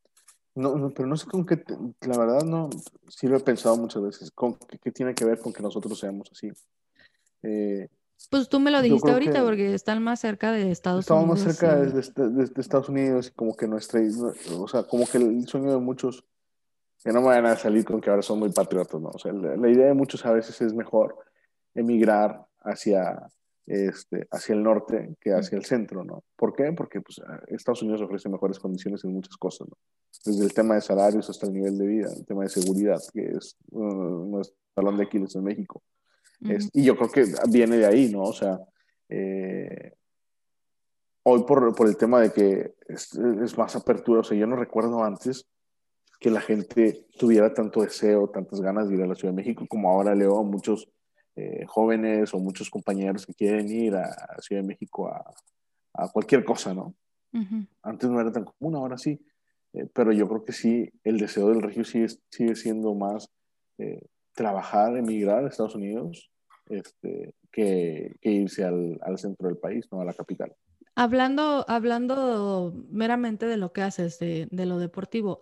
[0.54, 1.64] No, no, pero no sé con qué,
[2.02, 2.70] la verdad no,
[3.08, 5.98] sí lo he pensado muchas veces, con qué, qué tiene que ver con que nosotros
[5.98, 6.52] seamos así.
[7.44, 7.88] Eh,
[8.30, 11.46] Pues tú me lo dijiste ahorita que porque están más cerca de Estados estamos Unidos.
[11.48, 14.02] más cerca y- de, de- de- de Estados Unidos y como que nuestra,
[14.60, 16.24] o sea, como que el sueño de muchos,
[17.04, 19.10] que no me van a salir con que ahora son muy patriotas, ¿no?
[19.10, 21.18] O sea, la, la idea de muchos a veces es mejor
[21.74, 23.28] emigrar hacia,
[23.66, 26.24] este, hacia el norte que hacia el centro, ¿no?
[26.36, 26.72] ¿Por qué?
[26.74, 29.78] Porque pues, Estados Unidos ofrece mejores condiciones en muchas cosas, ¿no?
[30.26, 33.26] Desde el tema de salarios hasta el nivel de vida, el tema de seguridad, que
[33.26, 35.82] es uh, nuestro talón de Aquiles en México.
[36.74, 38.24] y yo creo que viene de ahí, ¿no?
[38.24, 38.60] O sea,
[39.10, 39.94] eh,
[41.24, 44.56] hoy por, por, el tema de que es, es, más apertura, o sea, yo no
[44.56, 45.48] recuerdo antes
[46.22, 49.66] que la gente tuviera tanto deseo, tantas ganas de ir a la Ciudad de México,
[49.68, 50.88] como ahora leo a muchos
[51.36, 55.34] eh, jóvenes o muchos compañeros que quieren ir a, a Ciudad de México a,
[55.96, 56.94] a, cualquier cosa, ¿no?
[57.82, 59.20] Antes no era tan común, ahora sí.
[59.74, 63.28] Eh, pero yo creo que sí, el deseo del regio sigue, sigue siendo más
[63.80, 64.06] eh,
[64.36, 66.32] trabajar, emigrar a Estados Unidos,
[66.68, 70.02] este, que, que, irse al, al, centro del país, ¿no?
[70.02, 70.54] A la capital.
[70.94, 75.40] Hablando, hablando meramente de lo que haces, de, de lo deportivo,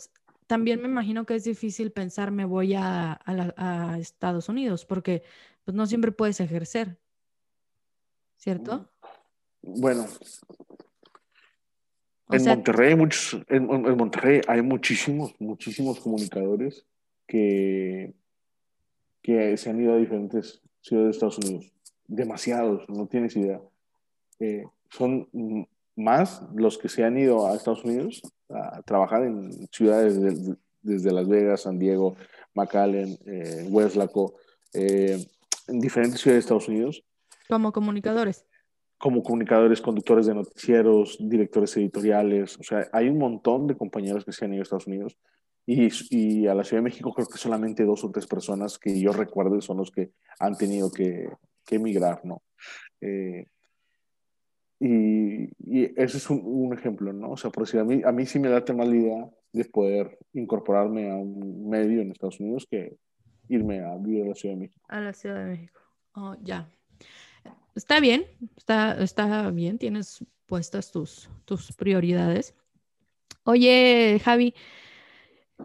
[0.49, 4.83] también me imagino que es difícil pensar me voy a, a, la, a Estados Unidos,
[4.83, 5.21] porque
[5.63, 6.97] pues no siempre puedes ejercer,
[8.35, 8.89] ¿cierto?
[9.61, 10.07] Bueno,
[12.25, 16.83] o en sea, Monterrey, muchos, en, en, Monterrey hay muchísimos, muchísimos comunicadores
[17.27, 18.15] que,
[19.21, 21.71] que se han ido a diferentes ciudades de Estados Unidos.
[22.07, 23.61] Demasiados, no tienes idea.
[24.39, 25.29] Eh, son
[25.99, 31.11] más los que se han ido a Estados Unidos a trabajar en ciudades de, desde
[31.11, 32.15] Las Vegas, San Diego,
[32.53, 34.35] McAllen, eh, Westlaco,
[34.73, 35.23] eh,
[35.67, 37.03] en diferentes ciudades de Estados Unidos.
[37.47, 38.45] Como comunicadores.
[38.97, 42.57] Como comunicadores, conductores de noticieros, directores editoriales.
[42.59, 45.17] O sea, hay un montón de compañeros que se han ido a Estados Unidos.
[45.65, 48.99] Y, y, a la Ciudad de México creo que solamente dos o tres personas que
[48.99, 51.29] yo recuerdo son los que han tenido que,
[51.63, 52.41] que emigrar, ¿no?
[53.01, 53.45] Eh,
[54.79, 57.31] y, y, ese es un, un, ejemplo, ¿no?
[57.31, 59.65] O sea, por decir, a mí, a mí sí me da más la idea de
[59.65, 62.97] poder incorporarme a un medio en Estados Unidos que
[63.49, 64.85] irme a vivir a la Ciudad de México.
[64.87, 65.81] A la Ciudad de México.
[66.13, 66.69] Oh, ya.
[67.75, 68.25] Está bien,
[68.57, 72.55] está, está bien, tienes puestas tus, tus prioridades.
[73.43, 74.53] Oye, Javi,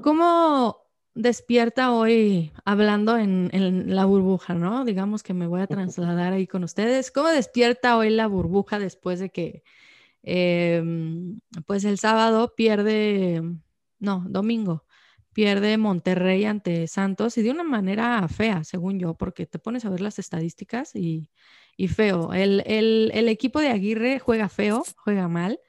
[0.02, 0.83] ¿cómo
[1.14, 4.84] despierta hoy hablando en, en, la burbuja, ¿no?
[4.84, 7.10] Digamos que me voy a trasladar ahí con ustedes.
[7.10, 9.62] ¿Cómo despierta hoy la burbuja después de que,
[10.22, 10.82] eh,
[11.66, 13.42] pues el sábado pierde,
[13.98, 14.84] no, domingo,
[15.32, 19.90] pierde Monterrey ante Santos y de una manera fea, según yo, porque te pones a
[19.90, 21.30] ver las estadísticas y,
[21.76, 22.32] y feo.
[22.32, 25.60] El, el, el, equipo de Aguirre juega feo, juega mal.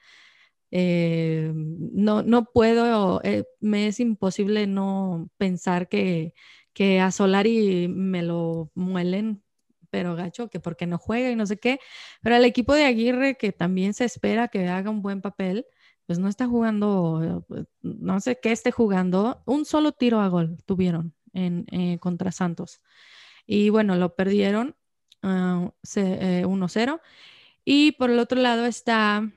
[0.77, 6.33] Eh, no, no puedo, eh, me es imposible no pensar que,
[6.73, 9.41] que a Solari me lo muelen,
[9.89, 11.79] pero gacho, que porque no juega y no sé qué.
[12.21, 15.65] Pero el equipo de Aguirre, que también se espera que haga un buen papel,
[16.05, 20.57] pues no está jugando, pues, no sé qué esté jugando, un solo tiro a gol
[20.65, 22.81] tuvieron en, eh, contra Santos.
[23.47, 24.75] Y bueno, lo perdieron
[25.23, 27.01] uh, eh, 1-0.
[27.63, 29.31] Y por el otro lado está,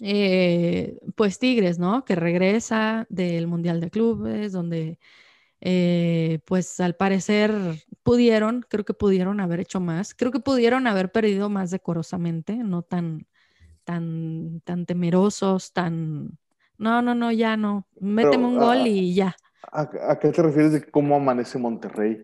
[0.00, 2.04] eh, pues Tigres, ¿no?
[2.04, 4.98] Que regresa del Mundial de Clubes, donde,
[5.60, 7.52] eh, pues al parecer
[8.02, 12.82] pudieron, creo que pudieron haber hecho más, creo que pudieron haber perdido más decorosamente, no
[12.82, 13.26] tan
[13.88, 16.38] tan, tan temerosos, tan...
[16.76, 17.86] No, no, no, ya no.
[17.98, 19.34] Méteme un gol y ya.
[19.72, 22.22] ¿a, ¿a, qué te refieres de cómo amanece Monterrey?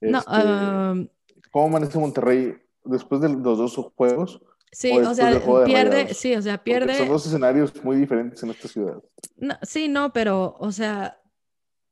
[0.00, 1.06] No, uh,
[1.52, 4.42] ¿Cómo amanece Monterrey después de los dos juegos?
[4.70, 6.86] Sí, o, o sea, pierde, sí, o sea, pierde.
[6.86, 9.02] Porque son dos escenarios muy diferentes en esta ciudad.
[9.36, 11.20] No, sí, no, pero, o sea,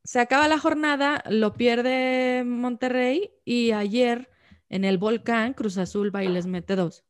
[0.04, 4.30] se acaba la jornada, lo pierde Monterrey y ayer
[4.68, 7.06] en el volcán Cruz Azul va y les mete dos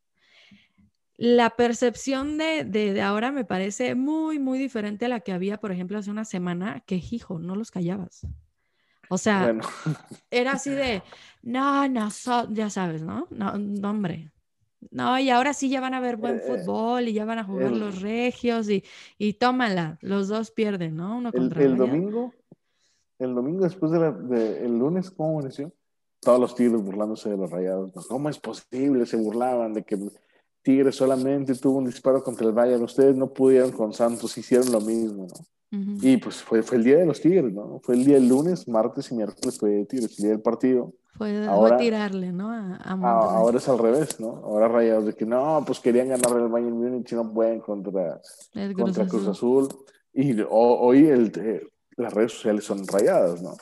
[1.19, 5.59] la percepción de, de, de, ahora me parece muy, muy diferente a la que había,
[5.59, 8.27] por ejemplo, hace una semana, que, hijo, no los callabas.
[9.09, 9.63] O sea, bueno.
[10.31, 11.03] era así de,
[11.43, 13.27] no, no, so, ya sabes, ¿no?
[13.31, 13.57] ¿no?
[13.57, 14.31] No, hombre.
[14.91, 17.45] No, y ahora sí ya van a ver buen eh, fútbol y ya van a
[17.45, 18.85] jugar el, los regios y,
[19.19, 21.19] y tómala, los dos pierden, ¿no?
[21.19, 22.33] Uno contra el, el domingo,
[23.19, 25.73] el domingo después del de, el lunes, ¿cómo amaneció?
[26.21, 27.93] Todos los tigres burlándose de los rayados.
[28.09, 29.07] ¿Cómo es posible?
[29.07, 29.99] Se burlaban de que
[30.63, 34.81] Tigres solamente tuvo un disparo contra el Bayern, ustedes no pudieron con Santos, hicieron lo
[34.81, 35.56] mismo, ¿no?
[35.73, 35.99] Uh -huh.
[36.01, 37.81] Y pues fue, fue el día de los Tigres, ¿no?
[37.83, 40.93] Fue el día del lunes, martes y miércoles fue de Tigres, el día del partido.
[41.17, 42.51] Fue, ahora, tirarle, ¿no?
[42.51, 44.29] A, a ahora es al revés, ¿no?
[44.45, 48.21] Ahora rayados de que no, pues querían ganar el Bayern Múnich y no pueden contra,
[48.53, 49.65] Cruz, contra Cruz Azul.
[49.65, 49.85] Azul.
[50.13, 53.55] Y o, hoy el, eh, las redes sociales son rayadas, ¿no?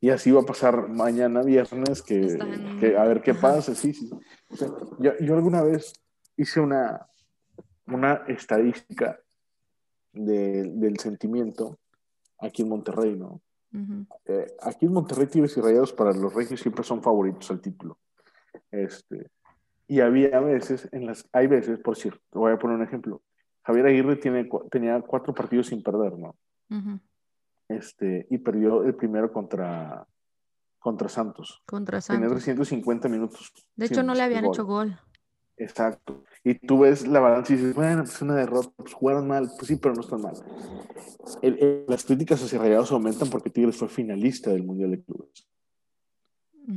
[0.00, 2.38] Y así va a pasar mañana viernes, que,
[2.78, 3.74] que a ver qué pasa.
[3.74, 4.10] Sí, sí.
[4.50, 4.68] O sea,
[5.00, 5.92] yo, yo alguna vez
[6.36, 7.08] hice una,
[7.86, 9.18] una estadística
[10.12, 11.78] de, del sentimiento
[12.38, 13.40] aquí en Monterrey, ¿no?
[13.72, 14.06] Uh -huh.
[14.26, 17.98] eh, aquí en Monterrey, Tigres y Rayados para los Regios siempre son favoritos al título.
[18.70, 19.30] Este,
[19.86, 23.22] y había veces, en las, hay veces, por cierto, voy a poner un ejemplo.
[23.62, 26.34] Javier Aguirre tiene, tenía cuatro partidos sin perder, ¿no?
[26.70, 27.00] Uh -huh.
[27.68, 30.06] este, y perdió el primero contra,
[30.78, 31.62] Contra Santos.
[31.66, 32.30] Contra Santos.
[32.30, 33.52] 350 minutos.
[33.74, 34.54] De hecho, no le habían gol.
[34.54, 34.98] hecho gol.
[35.58, 36.24] Exacto.
[36.44, 39.66] Y tú ves la balanza y dices, bueno, pues una derrota, pues jugaron mal, pues
[39.68, 40.34] sí, pero no están mal.
[41.42, 45.46] El- el- las críticas hacia Rayados aumentan porque Tigres fue finalista del Mundial de Clubes.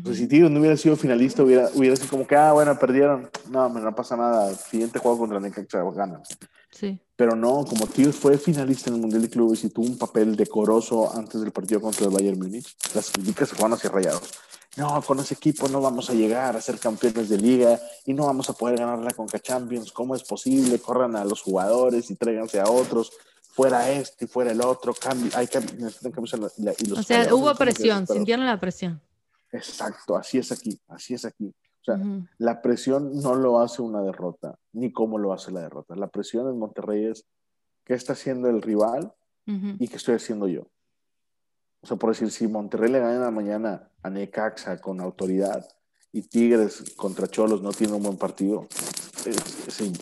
[0.06, 3.30] Sea, si Tigres no hubiera sido finalista, hubiera, hubiera sido como que, ah, bueno, perdieron.
[3.50, 4.54] No, no pasa nada.
[4.54, 6.22] Siguiente juego contra Necaxa ganan.
[6.70, 6.98] Sí.
[7.18, 10.38] Pero no, como Tigres fue finalista en el Mundial de Clubes y tuvo un papel
[10.38, 14.32] decoroso antes del partido contra el Bayern Múnich, las críticas se fueron hacia Rayados.
[14.78, 18.26] No, con ese equipo no vamos a llegar a ser campeones de liga y no
[18.26, 19.92] vamos a poder ganar la Conca Champions.
[19.92, 20.80] ¿Cómo es posible?
[20.80, 23.12] Corran a los jugadores y tráiganse a otros.
[23.54, 24.94] Fuera este y fuera el otro.
[24.94, 25.46] Cambio, hay
[25.78, 29.02] necesitan cambios en la- la- y los O sea, hubo presión, sintieron la presión.
[29.52, 31.48] Exacto, así es aquí, así es aquí.
[31.48, 31.96] O sea,
[32.38, 35.96] la presión no lo hace una derrota, ni cómo lo hace la derrota.
[35.98, 37.26] La presión en Monterrey es
[37.84, 39.12] qué está haciendo el rival
[39.80, 40.68] y qué estoy haciendo yo.
[41.82, 45.68] O sea, por decir, si Monterrey le gana mañana a Necaxa con autoridad
[46.12, 48.68] y Tigres contra Cholos no tiene un buen partido,
[49.18, 49.34] se,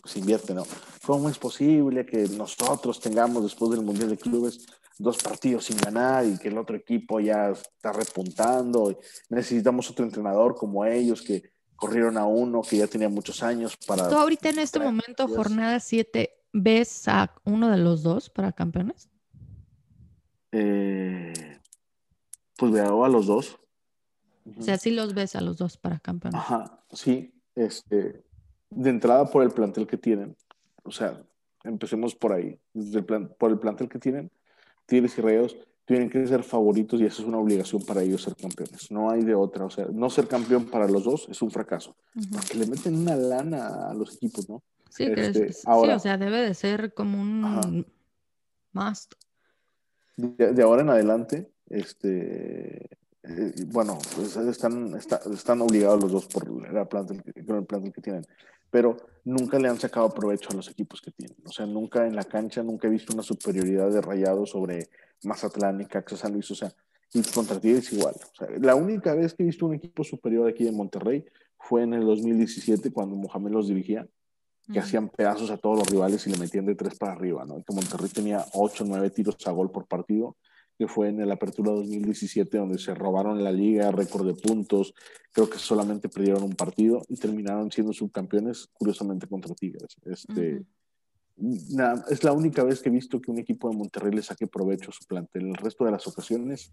[0.04, 0.66] se invierte, ¿no?
[1.06, 4.66] ¿Cómo es posible que nosotros tengamos después del Mundial de Clubes
[4.98, 9.00] dos partidos sin ganar y que el otro equipo ya está repuntando?
[9.30, 14.10] Necesitamos otro entrenador como ellos que corrieron a uno que ya tenía muchos años para...
[14.10, 19.10] ¿Tú ahorita en este momento, jornada 7, ves a uno de los dos para campeones?
[20.52, 21.59] Eh,
[22.60, 23.58] pues veo a los dos.
[24.58, 26.40] O sea, sí los ves a los dos para campeones.
[26.40, 28.24] Ajá, sí, este,
[28.70, 30.36] de entrada por el plantel que tienen,
[30.84, 31.22] o sea,
[31.64, 34.32] empecemos por ahí, desde el plan- por el plantel que tienen,
[34.86, 38.36] Tigres y Rayados tienen que ser favoritos y eso es una obligación para ellos ser
[38.36, 41.52] campeones, no hay de otra, o sea, no ser campeón para los dos es un
[41.52, 41.96] fracaso,
[42.32, 44.62] porque le meten una lana a los equipos, ¿no?
[44.90, 47.62] Sí, que es- Este, sí, ahora- o sea, debe de ser como un Ajá.
[48.74, 49.14] must.
[50.18, 52.86] De, de ahora en adelante, este,
[53.24, 58.02] eh, bueno, pues están, está- están obligados los dos por la plantel, el plantel que
[58.02, 58.26] tienen,
[58.70, 61.38] pero nunca le han sacado provecho a los equipos que tienen.
[61.46, 64.90] O sea, nunca en la cancha, nunca he visto una superioridad de Rayados sobre
[65.24, 66.50] Mazatlán y Caxa San Luis.
[66.52, 66.72] O sea,
[67.14, 68.14] y contra Tigres igual.
[68.16, 71.26] O sea, la única vez que he visto un equipo superior aquí en Monterrey
[71.58, 74.08] fue en el 2017 cuando Mohamed los dirigía
[74.72, 77.56] que hacían pedazos a todos los rivales y le metían de tres para arriba, ¿no?
[77.64, 80.38] Que Monterrey tenía ocho, nueve tiros a gol por partido,
[80.80, 84.94] que fue en el Apertura 2017 donde se robaron la liga, récord de puntos,
[85.34, 89.98] creo que solamente perdieron un partido y terminaron siendo subcampeones, curiosamente contra Tigres.
[90.06, 90.64] Este,
[91.36, 91.76] Ujú.
[91.76, 94.48] nada, es la única vez que he visto que un equipo de Monterrey le saque
[94.48, 95.48] provecho a su plantel.
[95.48, 96.72] El resto de las ocasiones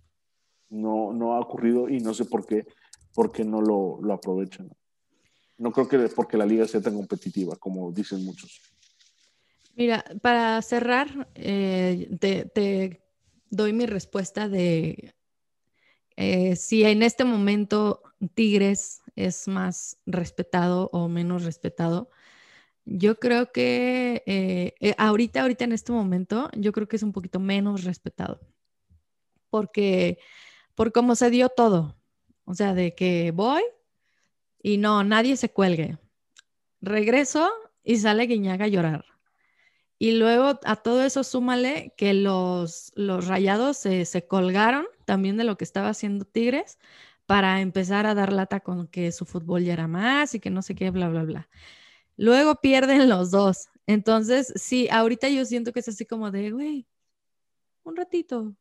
[0.68, 2.64] no, no ha ocurrido y no sé por qué,
[3.12, 4.70] porque no lo, lo aprovechan.
[5.58, 8.60] No creo que porque la liga sea tan competitiva, como dicen muchos.
[9.74, 13.05] Mira, para cerrar, eh, te, te
[13.50, 15.14] doy mi respuesta de
[16.16, 18.02] eh, si en este momento
[18.34, 22.10] Tigres es más respetado o menos respetado.
[22.84, 27.12] Yo creo que eh, eh, ahorita, ahorita en este momento, yo creo que es un
[27.12, 28.40] poquito menos respetado.
[29.50, 30.18] Porque,
[30.74, 31.96] por cómo se dio todo.
[32.44, 33.62] O sea, de que voy
[34.62, 35.98] y no, nadie se cuelgue.
[36.80, 37.50] Regreso
[37.84, 39.15] y sale Guiñaga a llorar.
[39.98, 45.44] Y luego a todo eso súmale que los, los rayados se, se colgaron también de
[45.44, 46.78] lo que estaba haciendo Tigres
[47.24, 50.62] para empezar a dar lata con que su fútbol ya era más y que no
[50.62, 51.48] sé qué, bla, bla, bla.
[52.16, 53.68] Luego pierden los dos.
[53.86, 56.86] Entonces, sí, ahorita yo siento que es así como de, güey,
[57.84, 58.54] un ratito,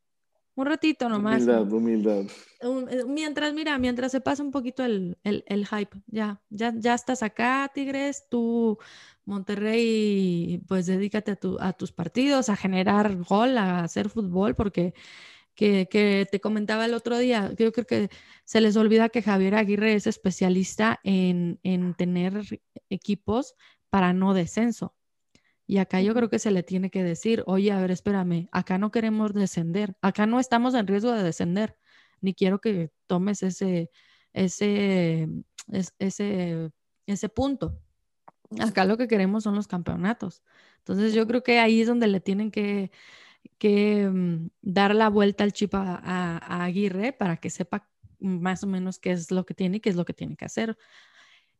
[0.56, 1.44] un ratito nomás.
[1.44, 2.26] Humildad, humildad.
[2.62, 6.94] Eh, mientras, mira, mientras se pasa un poquito el, el- el hype, ya, ya, ya
[6.94, 8.78] estás acá, Tigres, tú,
[9.26, 14.94] Monterrey, pues dedícate a, tu- a tus partidos, a generar gol, a hacer fútbol, porque
[15.56, 18.10] que, que te comentaba el otro día, yo creo que
[18.46, 22.42] se les olvida que Javier Aguirre es especialista en, en tener
[22.90, 23.56] equipos
[23.90, 24.96] para no descenso.
[25.68, 28.78] Y acá yo creo que se le tiene que decir, oye, a ver, espérame, acá
[28.78, 31.78] no queremos descender, acá no estamos en riesgo de descender
[32.22, 33.90] ni quiero que tomes ese,
[34.34, 35.28] ese,
[35.72, 36.72] es- ese,
[37.08, 37.80] ese punto.
[38.60, 40.42] Acá lo que queremos son los campeonatos.
[40.80, 42.92] Entonces yo creo que ahí es donde le tienen que,
[43.58, 47.88] que mm, dar la vuelta al chip a, a- a Aguirre para que sepa
[48.20, 50.46] más o menos qué es lo que tiene y qué es lo que tiene que
[50.46, 50.78] hacer.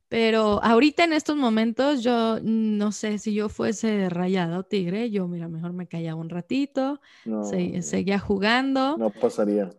[0.08, 5.48] Pero ahorita en estos momentos yo no sé si yo fuese rayado tigre, yo mira,
[5.48, 8.98] mejor me callaba un ratito, No, se- seguía jugando.
[8.98, 9.72] no pasaría.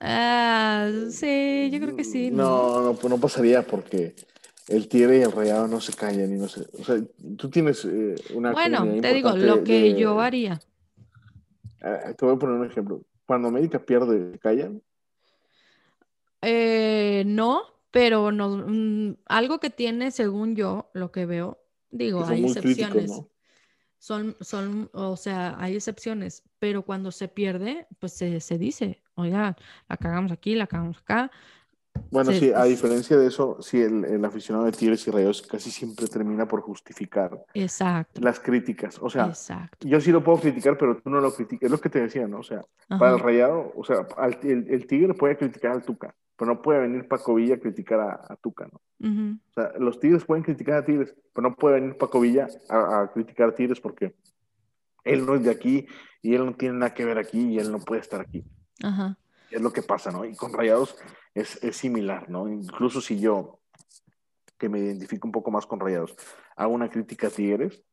[0.00, 2.30] Ah, sí, yo creo que sí.
[2.32, 4.14] No, no, pues no pasaría porque
[4.68, 6.62] el tigre y el rayado no se callan y no se.
[6.78, 7.00] O sea,
[7.36, 8.52] tú tienes eh, una.
[8.52, 10.60] Bueno, te digo, lo que de- yo haría.
[11.82, 13.02] Ah, te voy a poner un ejemplo.
[13.26, 14.82] Cuando América pierde, ¿se callan?
[16.42, 21.58] Eh, no, pero no, mm, algo que tiene, según yo, lo que veo,
[21.90, 22.92] digo, Que hay excepciones.
[23.04, 23.30] críticos, ¿no?
[23.98, 29.56] Son, son, o sea, hay excepciones, pero cuando se pierde, pues se, se dice, oiga,
[29.88, 31.30] la cagamos aquí, la cagamos acá.
[32.10, 35.42] Bueno, Sí, sí, a diferencia de eso, sí, el, el aficionado de Tigres y Rayados
[35.42, 38.98] casi siempre termina por justificar Exacto, las críticas.
[39.02, 39.86] O sea, exacto.
[39.88, 41.66] yo sí lo puedo criticar, pero tú no lo criticas.
[41.66, 42.38] Es lo que te decía, ¿no?
[42.38, 46.14] O sea, para el Rayado, o sea, al- el, el Tigre puede criticar al Tuca,
[46.36, 48.80] pero no puede venir Paco Villa a criticar a, a Tuca, ¿no?
[49.50, 53.02] O sea, los Tigres pueden criticar a Tigres, pero no puede venir Paco Villa a,
[53.02, 54.14] a criticar a Tigres porque
[55.04, 55.86] él no es de aquí
[56.22, 58.44] y él no tiene nada que ver aquí y él no puede estar aquí.
[58.82, 59.16] ajá,
[59.54, 60.24] Es lo que pasa, ¿no?
[60.24, 60.96] Y con Rayados
[61.32, 62.48] es, es similar, ¿no?
[62.48, 63.60] Incluso si yo,
[64.58, 66.16] que me identifico un poco más con Rayados,
[66.56, 67.84] hago una crítica a Tigres,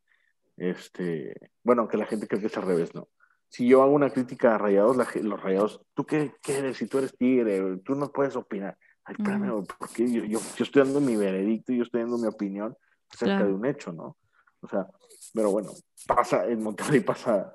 [0.58, 3.10] este, bueno, que la gente cree que es al revés, ¿no?
[3.48, 6.78] Si yo hago una crítica a Rayados, la los Rayados, ¿tú qué, qué eres?
[6.78, 8.76] Si tú eres Tigre, tú no puedes opinar.
[9.04, 12.76] Ay, espérame, porque yo, yo, yo estoy dando mi veredicto, yo estoy dando mi opinión
[13.12, 13.48] acerca Claro.
[13.48, 14.18] de un hecho, ¿no?
[14.62, 14.88] O sea,
[15.34, 15.72] pero bueno,
[16.08, 17.54] pasa, en Monterrey pasa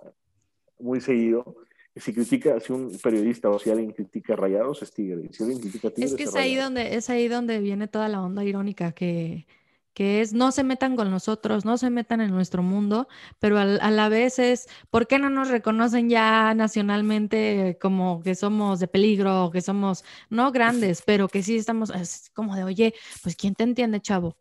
[0.78, 1.56] muy seguido.
[1.96, 5.28] Si critica, si un periodista o si alguien critica a Rayados, es Tigre.
[5.32, 8.20] Si alguien critica a Es que es ahí donde, es ahí donde viene toda la
[8.22, 9.46] onda irónica que,
[9.94, 13.80] que es no se metan con nosotros, no se metan en nuestro mundo, pero al-
[13.80, 18.88] a la vez es, ¿por qué no nos reconocen ya nacionalmente como que somos de
[18.88, 23.54] peligro, que somos no grandes, pero que sí estamos, es como de, oye, pues ¿quién
[23.54, 24.36] te entiende, chavo?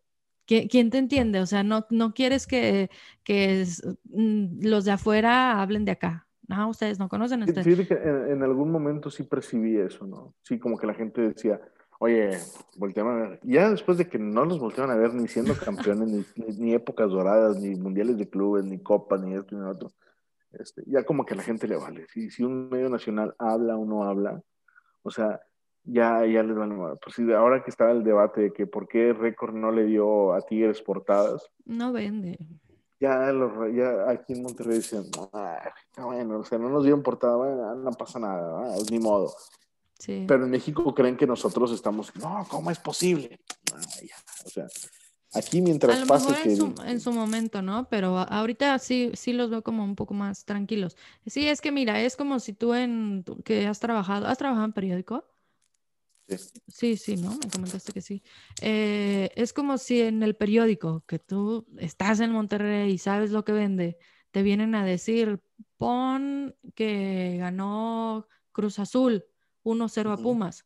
[0.46, 1.40] ¿Qui- ¿Quién te entiende?
[1.40, 2.90] O sea, no, no quieres que,
[3.24, 3.66] que
[4.04, 6.25] mm, los de afuera hablen de acá.
[6.48, 7.44] No, ustedes no conocen.
[7.44, 10.34] Ustedes- Fíjate que en, en algún momento sí percibí eso, ¿no?
[10.44, 11.60] Sí, como que la gente decía,
[12.00, 12.32] oye,
[12.78, 13.40] volteaban a ver.
[13.44, 16.74] Ya después de que no los volteaban a ver ni siendo campeones, ni, ni- ni
[16.74, 19.90] épocas doradas, ni mundiales de clubes, ni copas, ni esto, ni lo otro.
[20.52, 22.06] Este, ya como que a la gente le vale.
[22.14, 24.42] Si, si un medio nacional habla o no habla,
[25.02, 25.42] o sea,
[25.84, 26.98] ya, ya les vale madre.
[27.04, 30.34] Pues sí, ahora que estaba el debate de que por qué Récord no le dio
[30.34, 32.38] a Tigres portadas, No vende.
[33.00, 35.60] Ya, los, ya aquí en Monterrey dicen, "Ah,
[35.98, 39.34] bueno, o sea, no nos dieron portada, bueno, no pasa nada, ah, ni modo.
[40.00, 40.26] Sí.
[40.28, 43.40] Pero en México creen que nosotros estamos, no, ¿cómo es posible?
[43.74, 44.16] Ah, ya,
[44.46, 44.68] O sea,
[45.34, 46.50] aquí A mientras lo pase mejor que...
[46.52, 47.88] en su, en su momento, ¿no?
[47.90, 50.98] Pero a- ahorita sí, sí los veo como un poco más tranquilos.
[51.26, 54.74] Sí, es que mira, es como si tú en que has trabajado, ¿has trabajado en
[54.74, 55.26] periódico?
[56.68, 56.98] Sí.
[56.98, 57.32] Sí, ¿no?
[57.32, 58.24] Me comentaste que sí.
[58.62, 63.46] Eh, es como si en el periódico, que tú estás en Monterrey y sabes lo
[63.46, 63.98] que vende,
[64.32, 65.42] te vienen a decir,
[65.78, 69.26] pon que ganó Cruz Azul
[69.64, 70.18] 1-0 a.
[70.18, 70.66] Pumas.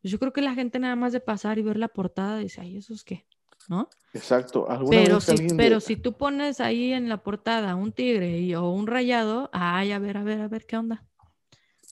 [0.00, 2.60] Pues Yo creo que la gente nada más de pasar y ver la portada dice,
[2.62, 3.26] ay, ¿eso es qué?
[3.68, 3.88] ¿No?
[4.14, 4.70] Exacto.
[4.70, 8.54] ¿Alguna Pero si, de- pero si tú pones ahí en la portada un tigre y-
[8.54, 11.04] o un rayado, ay, a ver, a ver, a ver, ¿qué onda?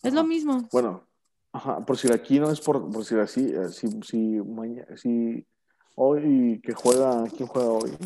[0.02, 0.28] Es lo Ajá.
[0.28, 0.68] mismo.
[0.72, 1.07] Bueno,
[1.55, 5.46] ajá, por si aquí no es por, por decir así, eh, si, si, maña- si
[5.96, 7.96] hoy que juega, ¿quién juega hoy?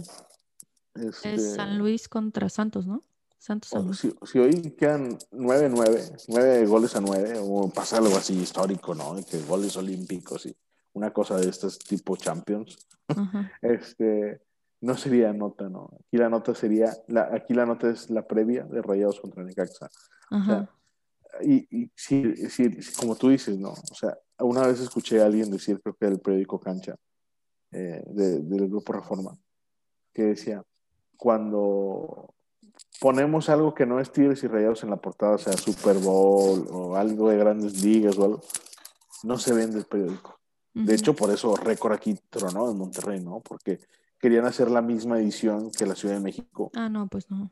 [0.94, 3.02] Este, Es San Luis contra Santos, ¿no?
[3.38, 3.98] Santos San o Luis.
[3.98, 9.16] si, si hoy quedan 9-9, 9 goles a 9, o pasa algo así histórico, ¿no?
[9.28, 10.56] Que goles olímpicos y
[10.92, 12.76] una cosa de estas tipo Champions,
[13.08, 13.50] Ajá.
[13.62, 14.42] este,
[14.80, 15.88] no sería nota, ¿no?
[16.00, 19.88] Aquí la nota sería, la, aquí la nota es la previa de Rayados contra Necaxa.
[20.30, 20.68] Ajá.
[21.42, 23.70] Y, y sí, sí, como tú dices, ¿no?
[23.70, 26.96] O sea, una vez escuché a alguien decir, creo que del periódico Cancha,
[27.72, 29.36] eh, de- del Grupo Reforma,
[30.12, 30.62] que decía,
[31.16, 32.34] cuando
[33.00, 36.66] ponemos algo que no es Tigres y Rayados en la portada, o sea, Super Bowl
[36.70, 38.40] o algo de grandes ligas o algo,
[39.24, 40.38] no se vende el periódico.
[40.74, 43.40] De hecho, por eso Récord aquí tronó en Monterrey, ¿no?
[43.40, 43.80] Porque
[44.20, 46.70] querían hacer la misma edición que la Ciudad de México.
[46.74, 47.50] Ah, no, pues no.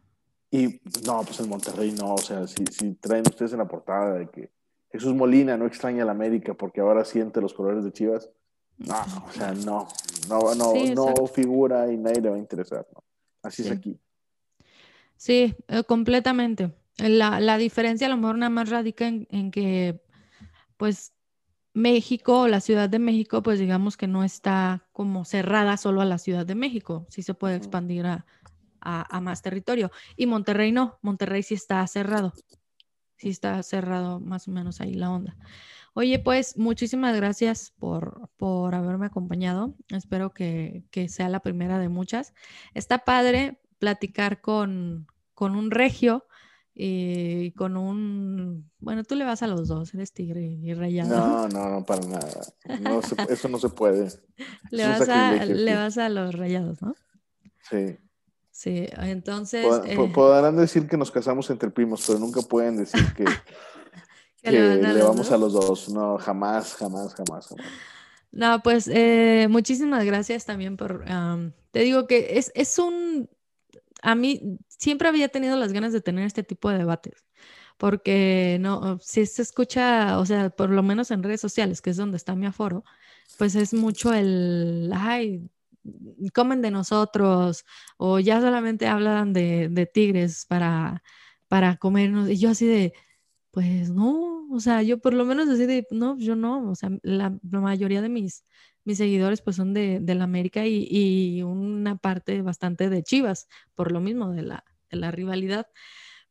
[0.51, 4.15] Y no, pues en Monterrey no, o sea, si, si traen ustedes en la portada
[4.15, 4.51] de que
[4.91, 8.31] Jesús Molina no extraña a la América porque ahora siente los colores de Chivas,
[8.79, 8.95] no,
[9.27, 9.89] o sea, no,
[10.29, 13.03] no, no, Sí, no figura y nadie le va a interesar, ¿no?
[13.43, 13.69] Así Sí.
[13.69, 13.99] es aquí.
[15.17, 16.75] Sí, eh, completamente.
[16.99, 20.03] La, la diferencia a lo mejor nada más radica en, en que,
[20.77, 21.13] pues,
[21.73, 26.07] México o la Ciudad de México, pues digamos que no está como cerrada solo a
[26.07, 28.25] la Ciudad de México, sí se puede expandir a,
[28.87, 29.91] a- a más territorio.
[30.17, 32.33] Y Monterrey no, Monterrey sí está cerrado,
[33.17, 35.37] sí está cerrado más o menos ahí la onda.
[35.95, 39.75] Oye, pues muchísimas gracias por, por haberme acompañado.
[39.89, 42.35] Espero que, que sea la primera de muchas.
[42.75, 46.27] Está padre platicar con, con un regio
[46.75, 48.71] y con un...
[48.79, 51.17] Bueno, tú le vas a los dos, eres tigre y rayado.
[51.17, 52.43] No, no, no, para nada.
[52.79, 54.09] No se- eso no se puede.
[54.71, 56.95] le, vas a, le vas a los rayados, ¿no?
[57.71, 57.97] Sí.
[58.57, 59.67] Sí, entonces...
[59.67, 63.25] Pod- eh, po- Podrán decir que nos casamos entre primos, pero nunca pueden decir que,
[64.43, 65.91] que le, vamos a los dos.
[65.91, 67.67] No, jamás, jamás, jamás, jamás.
[68.33, 71.05] No, pues eh, muchísimas gracias también por...
[71.71, 73.29] te digo que es, es un...
[74.01, 77.27] A mí siempre había tenido las ganas de tener este tipo de debates
[77.77, 81.99] porque no, si se escucha, o sea, por lo menos en redes sociales, que es
[81.99, 82.85] donde está mi aforo,
[83.37, 85.51] pues es mucho el, ay,
[86.33, 87.65] comen de nosotros,
[87.97, 91.03] o ya solamente hablan de, de tigres para,
[91.49, 92.93] para comernos, y yo así de,
[93.51, 96.91] pues no, o sea, yo por lo menos así de, no, yo no, o sea,
[97.03, 98.45] la, mayoría de mis,
[98.85, 103.49] mis seguidores pues son de, de la América y, y, una parte bastante de Chivas,
[103.75, 105.69] por lo mismo de la, de la rivalidad.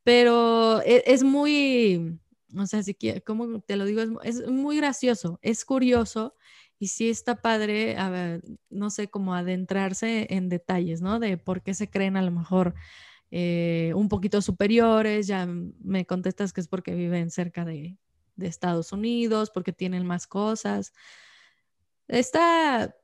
[0.04, 2.20] Pero es, es muy,
[2.58, 2.96] o sea, si
[3.26, 6.36] como te lo digo, es, es, muy gracioso, es curioso
[6.80, 7.96] y sí está padre,
[8.70, 11.20] no sé, cómo adentrarse en detalles, ¿no?
[11.20, 12.76] De por qué se creen a lo mejor
[13.32, 17.98] eh, un poquito superiores, ya me contestas que es porque viven cerca de,
[18.38, 20.94] Estados Unidos, porque tienen más cosas.
[22.08, 22.96] Está,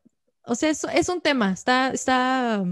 [0.45, 2.65] o sea, es, es un tema, está, está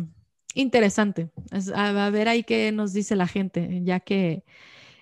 [0.54, 1.30] interesante.
[1.74, 4.44] a, ver ahí qué nos dice la gente, ya que,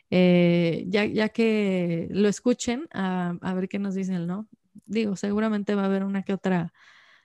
[0.09, 4.47] eh, ya, ya, que lo escuchen, a, ver qué nos dicen, ¿no?
[4.85, 6.73] Digo, seguramente va a haber una que otra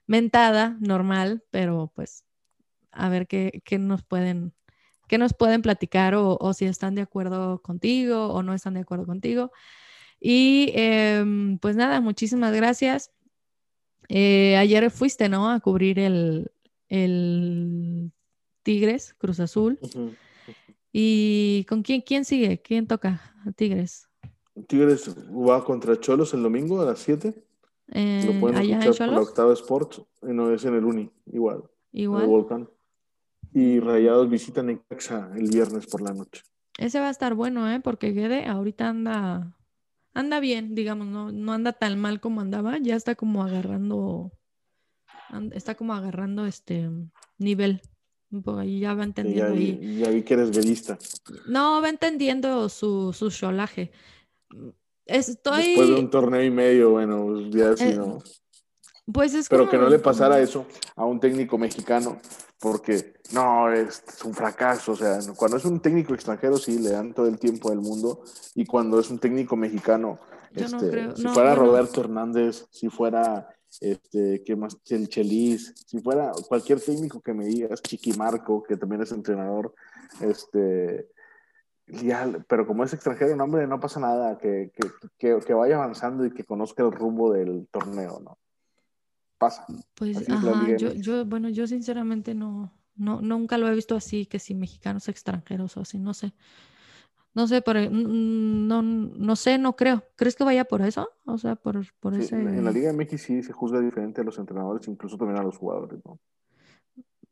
[0.06, 2.24] mentada normal, pero pues
[2.90, 4.52] a ver qué, qué nos pueden
[5.08, 8.80] qué nos pueden platicar o, o, si están de acuerdo contigo o no están de
[8.80, 9.52] acuerdo contigo.
[10.18, 11.22] Y eh,
[11.60, 13.10] pues nada, muchísimas gracias.
[14.08, 15.50] Eh, ayer fuiste, ¿no?
[15.50, 16.50] A cubrir el,
[16.88, 18.12] el
[18.62, 19.78] Tigres, Cruz Azul.
[20.92, 22.62] ¿Y con quién, quién sigue?
[22.62, 24.08] ¿Quién toca a Tigres?
[24.66, 27.34] Tigres va contra Cholos el domingo a las 7.
[27.94, 29.98] Eh, Lo pueden escuchar por la Octava Sport.
[30.22, 31.64] No es en el Uni, igual.
[31.92, 32.22] Igual.
[32.22, 32.70] El Volcán.
[33.54, 36.42] Y Rayados visitan Necaxa el viernes por la noche.
[36.78, 37.80] Ese va a estar bueno, ¿eh?
[37.80, 39.56] Porque Guede ahorita anda,
[40.14, 44.32] anda bien, digamos, no, no anda tan mal como andaba, ya está como agarrando
[45.52, 46.90] está como agarrando este
[47.38, 47.80] nivel.
[48.64, 49.54] Y ya va entendiendo.
[49.54, 50.98] ya, vi que eres velista.
[51.46, 53.92] No, va entendiendo su, su cholaje.
[55.06, 55.68] Estoy...
[55.68, 58.18] Después de un torneo y medio, bueno, ya si eh, no.
[59.12, 62.18] Pues es Pero que no le pasara eso a un técnico mexicano,
[62.60, 64.92] porque no, es, un fracaso.
[64.92, 68.22] O sea, cuando es un técnico extranjero, sí, le dan todo el tiempo del mundo.
[68.54, 70.20] Y cuando es un técnico mexicano,
[70.54, 73.48] este, si fuera Roberto Hernández, si fuera
[73.80, 74.76] este, ¿qué más?
[74.90, 79.74] El Chelis, si fuera cualquier técnico que me digas, Chiquimarco, que también es entrenador,
[80.20, 81.08] este,
[82.48, 84.72] pero como es extranjero, no, hombre, no pasa nada, que,
[85.18, 88.38] que, que, vaya avanzando y que conozca el rumbo del torneo, ¿no?
[89.38, 89.66] Pasa.
[89.94, 94.38] Pues, ajá, yo, yo, bueno, yo sinceramente no, no, nunca lo he visto así, que
[94.38, 96.32] si mexicanos extranjeros o así, no sé.
[97.34, 100.04] No sé, por, no, no sé, no creo.
[100.16, 101.08] ¿Crees que vaya por eso?
[101.24, 102.36] O sea, por, por ese...
[102.36, 105.56] En la Liga MX sí se juzga diferente a los entrenadores, incluso también a los
[105.56, 106.20] jugadores, ¿no?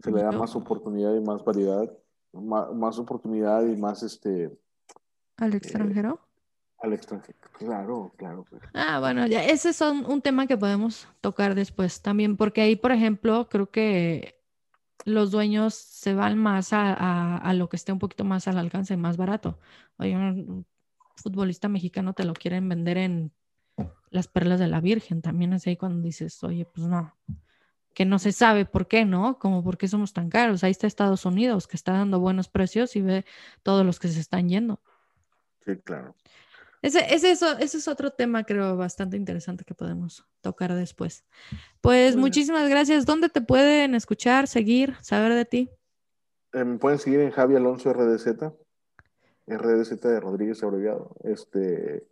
[0.03, 1.93] Se le da más oportunidad y más variedad,
[2.33, 4.57] más, oportunidad y más este...
[5.37, 6.21] ¿Al extranjero?
[6.83, 8.47] al extranjero, claro, claro.
[8.73, 12.91] Ah, bueno, ya ese es un tema que podemos tocar después también, porque ahí, por
[12.91, 14.41] ejemplo, creo que
[15.05, 19.17] los dueños se van más a, lo que esté un poquito más al alcance, más
[19.17, 19.59] barato.
[19.99, 20.67] Oye, un
[21.17, 23.33] futbolista mexicano te lo quieren vender en
[24.11, 25.23] las perlas de la Virgen.
[25.23, 27.15] También es ahí cuando dices, oye, pues no,
[27.95, 29.39] que no se sabe por qué, ¿no?
[29.39, 30.65] Como por qué somos tan caros.
[30.65, 33.25] Ahí está Estados Unidos, que está dando buenos precios y ve
[33.63, 34.81] todos los que se están yendo.
[35.65, 36.15] Sí, claro.
[36.83, 41.25] Ese, ese, eso, ese es otro tema, creo, bastante interesante que podemos tocar después.
[41.83, 43.05] Pues muchísimas gracias.
[43.05, 45.71] ¿Dónde te pueden escuchar, seguir, saber de ti?
[46.55, 48.27] Eh, me pueden seguir en Javi Alonso RDZ,
[49.47, 52.07] RDZ de Rodríguez abreviado, este,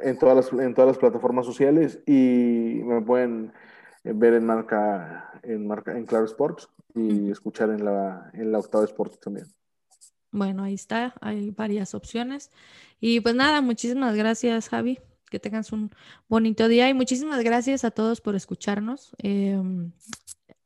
[0.00, 3.52] en, todas las, en todas las plataformas sociales y me pueden
[4.04, 8.84] ver en marca, en marca, en Claro Sports y escuchar en la, en la Octava
[8.84, 9.46] Sports también.
[10.30, 12.50] Bueno, ahí está, hay varias opciones.
[13.00, 14.98] Y pues nada, muchísimas gracias, Javi.
[15.30, 15.90] Que tengas un
[16.28, 19.14] bonito día y muchísimas gracias a todos por escucharnos.
[19.18, 19.92] Em,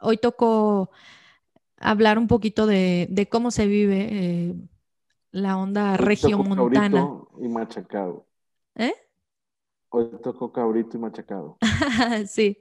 [0.00, 0.90] hoy tocó
[1.78, 4.54] hablar un poquito de, cómo se vive eh,
[5.30, 7.08] la onda regiomontana.
[7.40, 8.26] Y machacado.
[8.74, 8.94] ¿Eh?
[9.98, 11.56] Hoy tocó cabrito y machacado.
[12.28, 12.58] sí,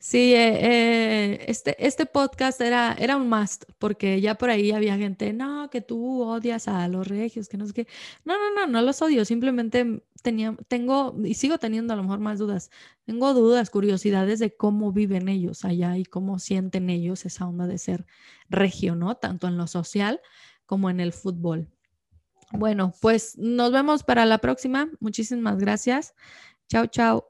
[0.00, 4.96] sí, eh, eh, este, este podcast era, era un must, porque ya por ahí había
[4.96, 7.86] gente, no, que tú odias a los regios, que no sé qué.
[8.24, 12.18] No, no, no, no los odio, simplemente tenía, tengo, y sigo teniendo a lo mejor
[12.18, 12.72] más dudas,
[13.04, 17.78] tengo dudas, curiosidades de cómo viven ellos allá y cómo sienten ellos esa onda de
[17.78, 18.04] ser
[18.48, 19.14] regio, ¿no?
[19.14, 20.20] Tanto en lo social
[20.66, 21.68] como en el fútbol.
[22.50, 24.88] Bueno, pues nos vemos para la próxima.
[25.00, 26.14] Muchísimas gracias.
[26.68, 27.24] Chao, chao.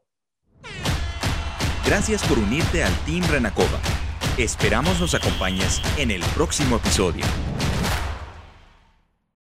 [1.86, 3.80] Gracias por unirte al Team Renacova.
[4.38, 7.24] Esperamos nos acompañes en el próximo episodio.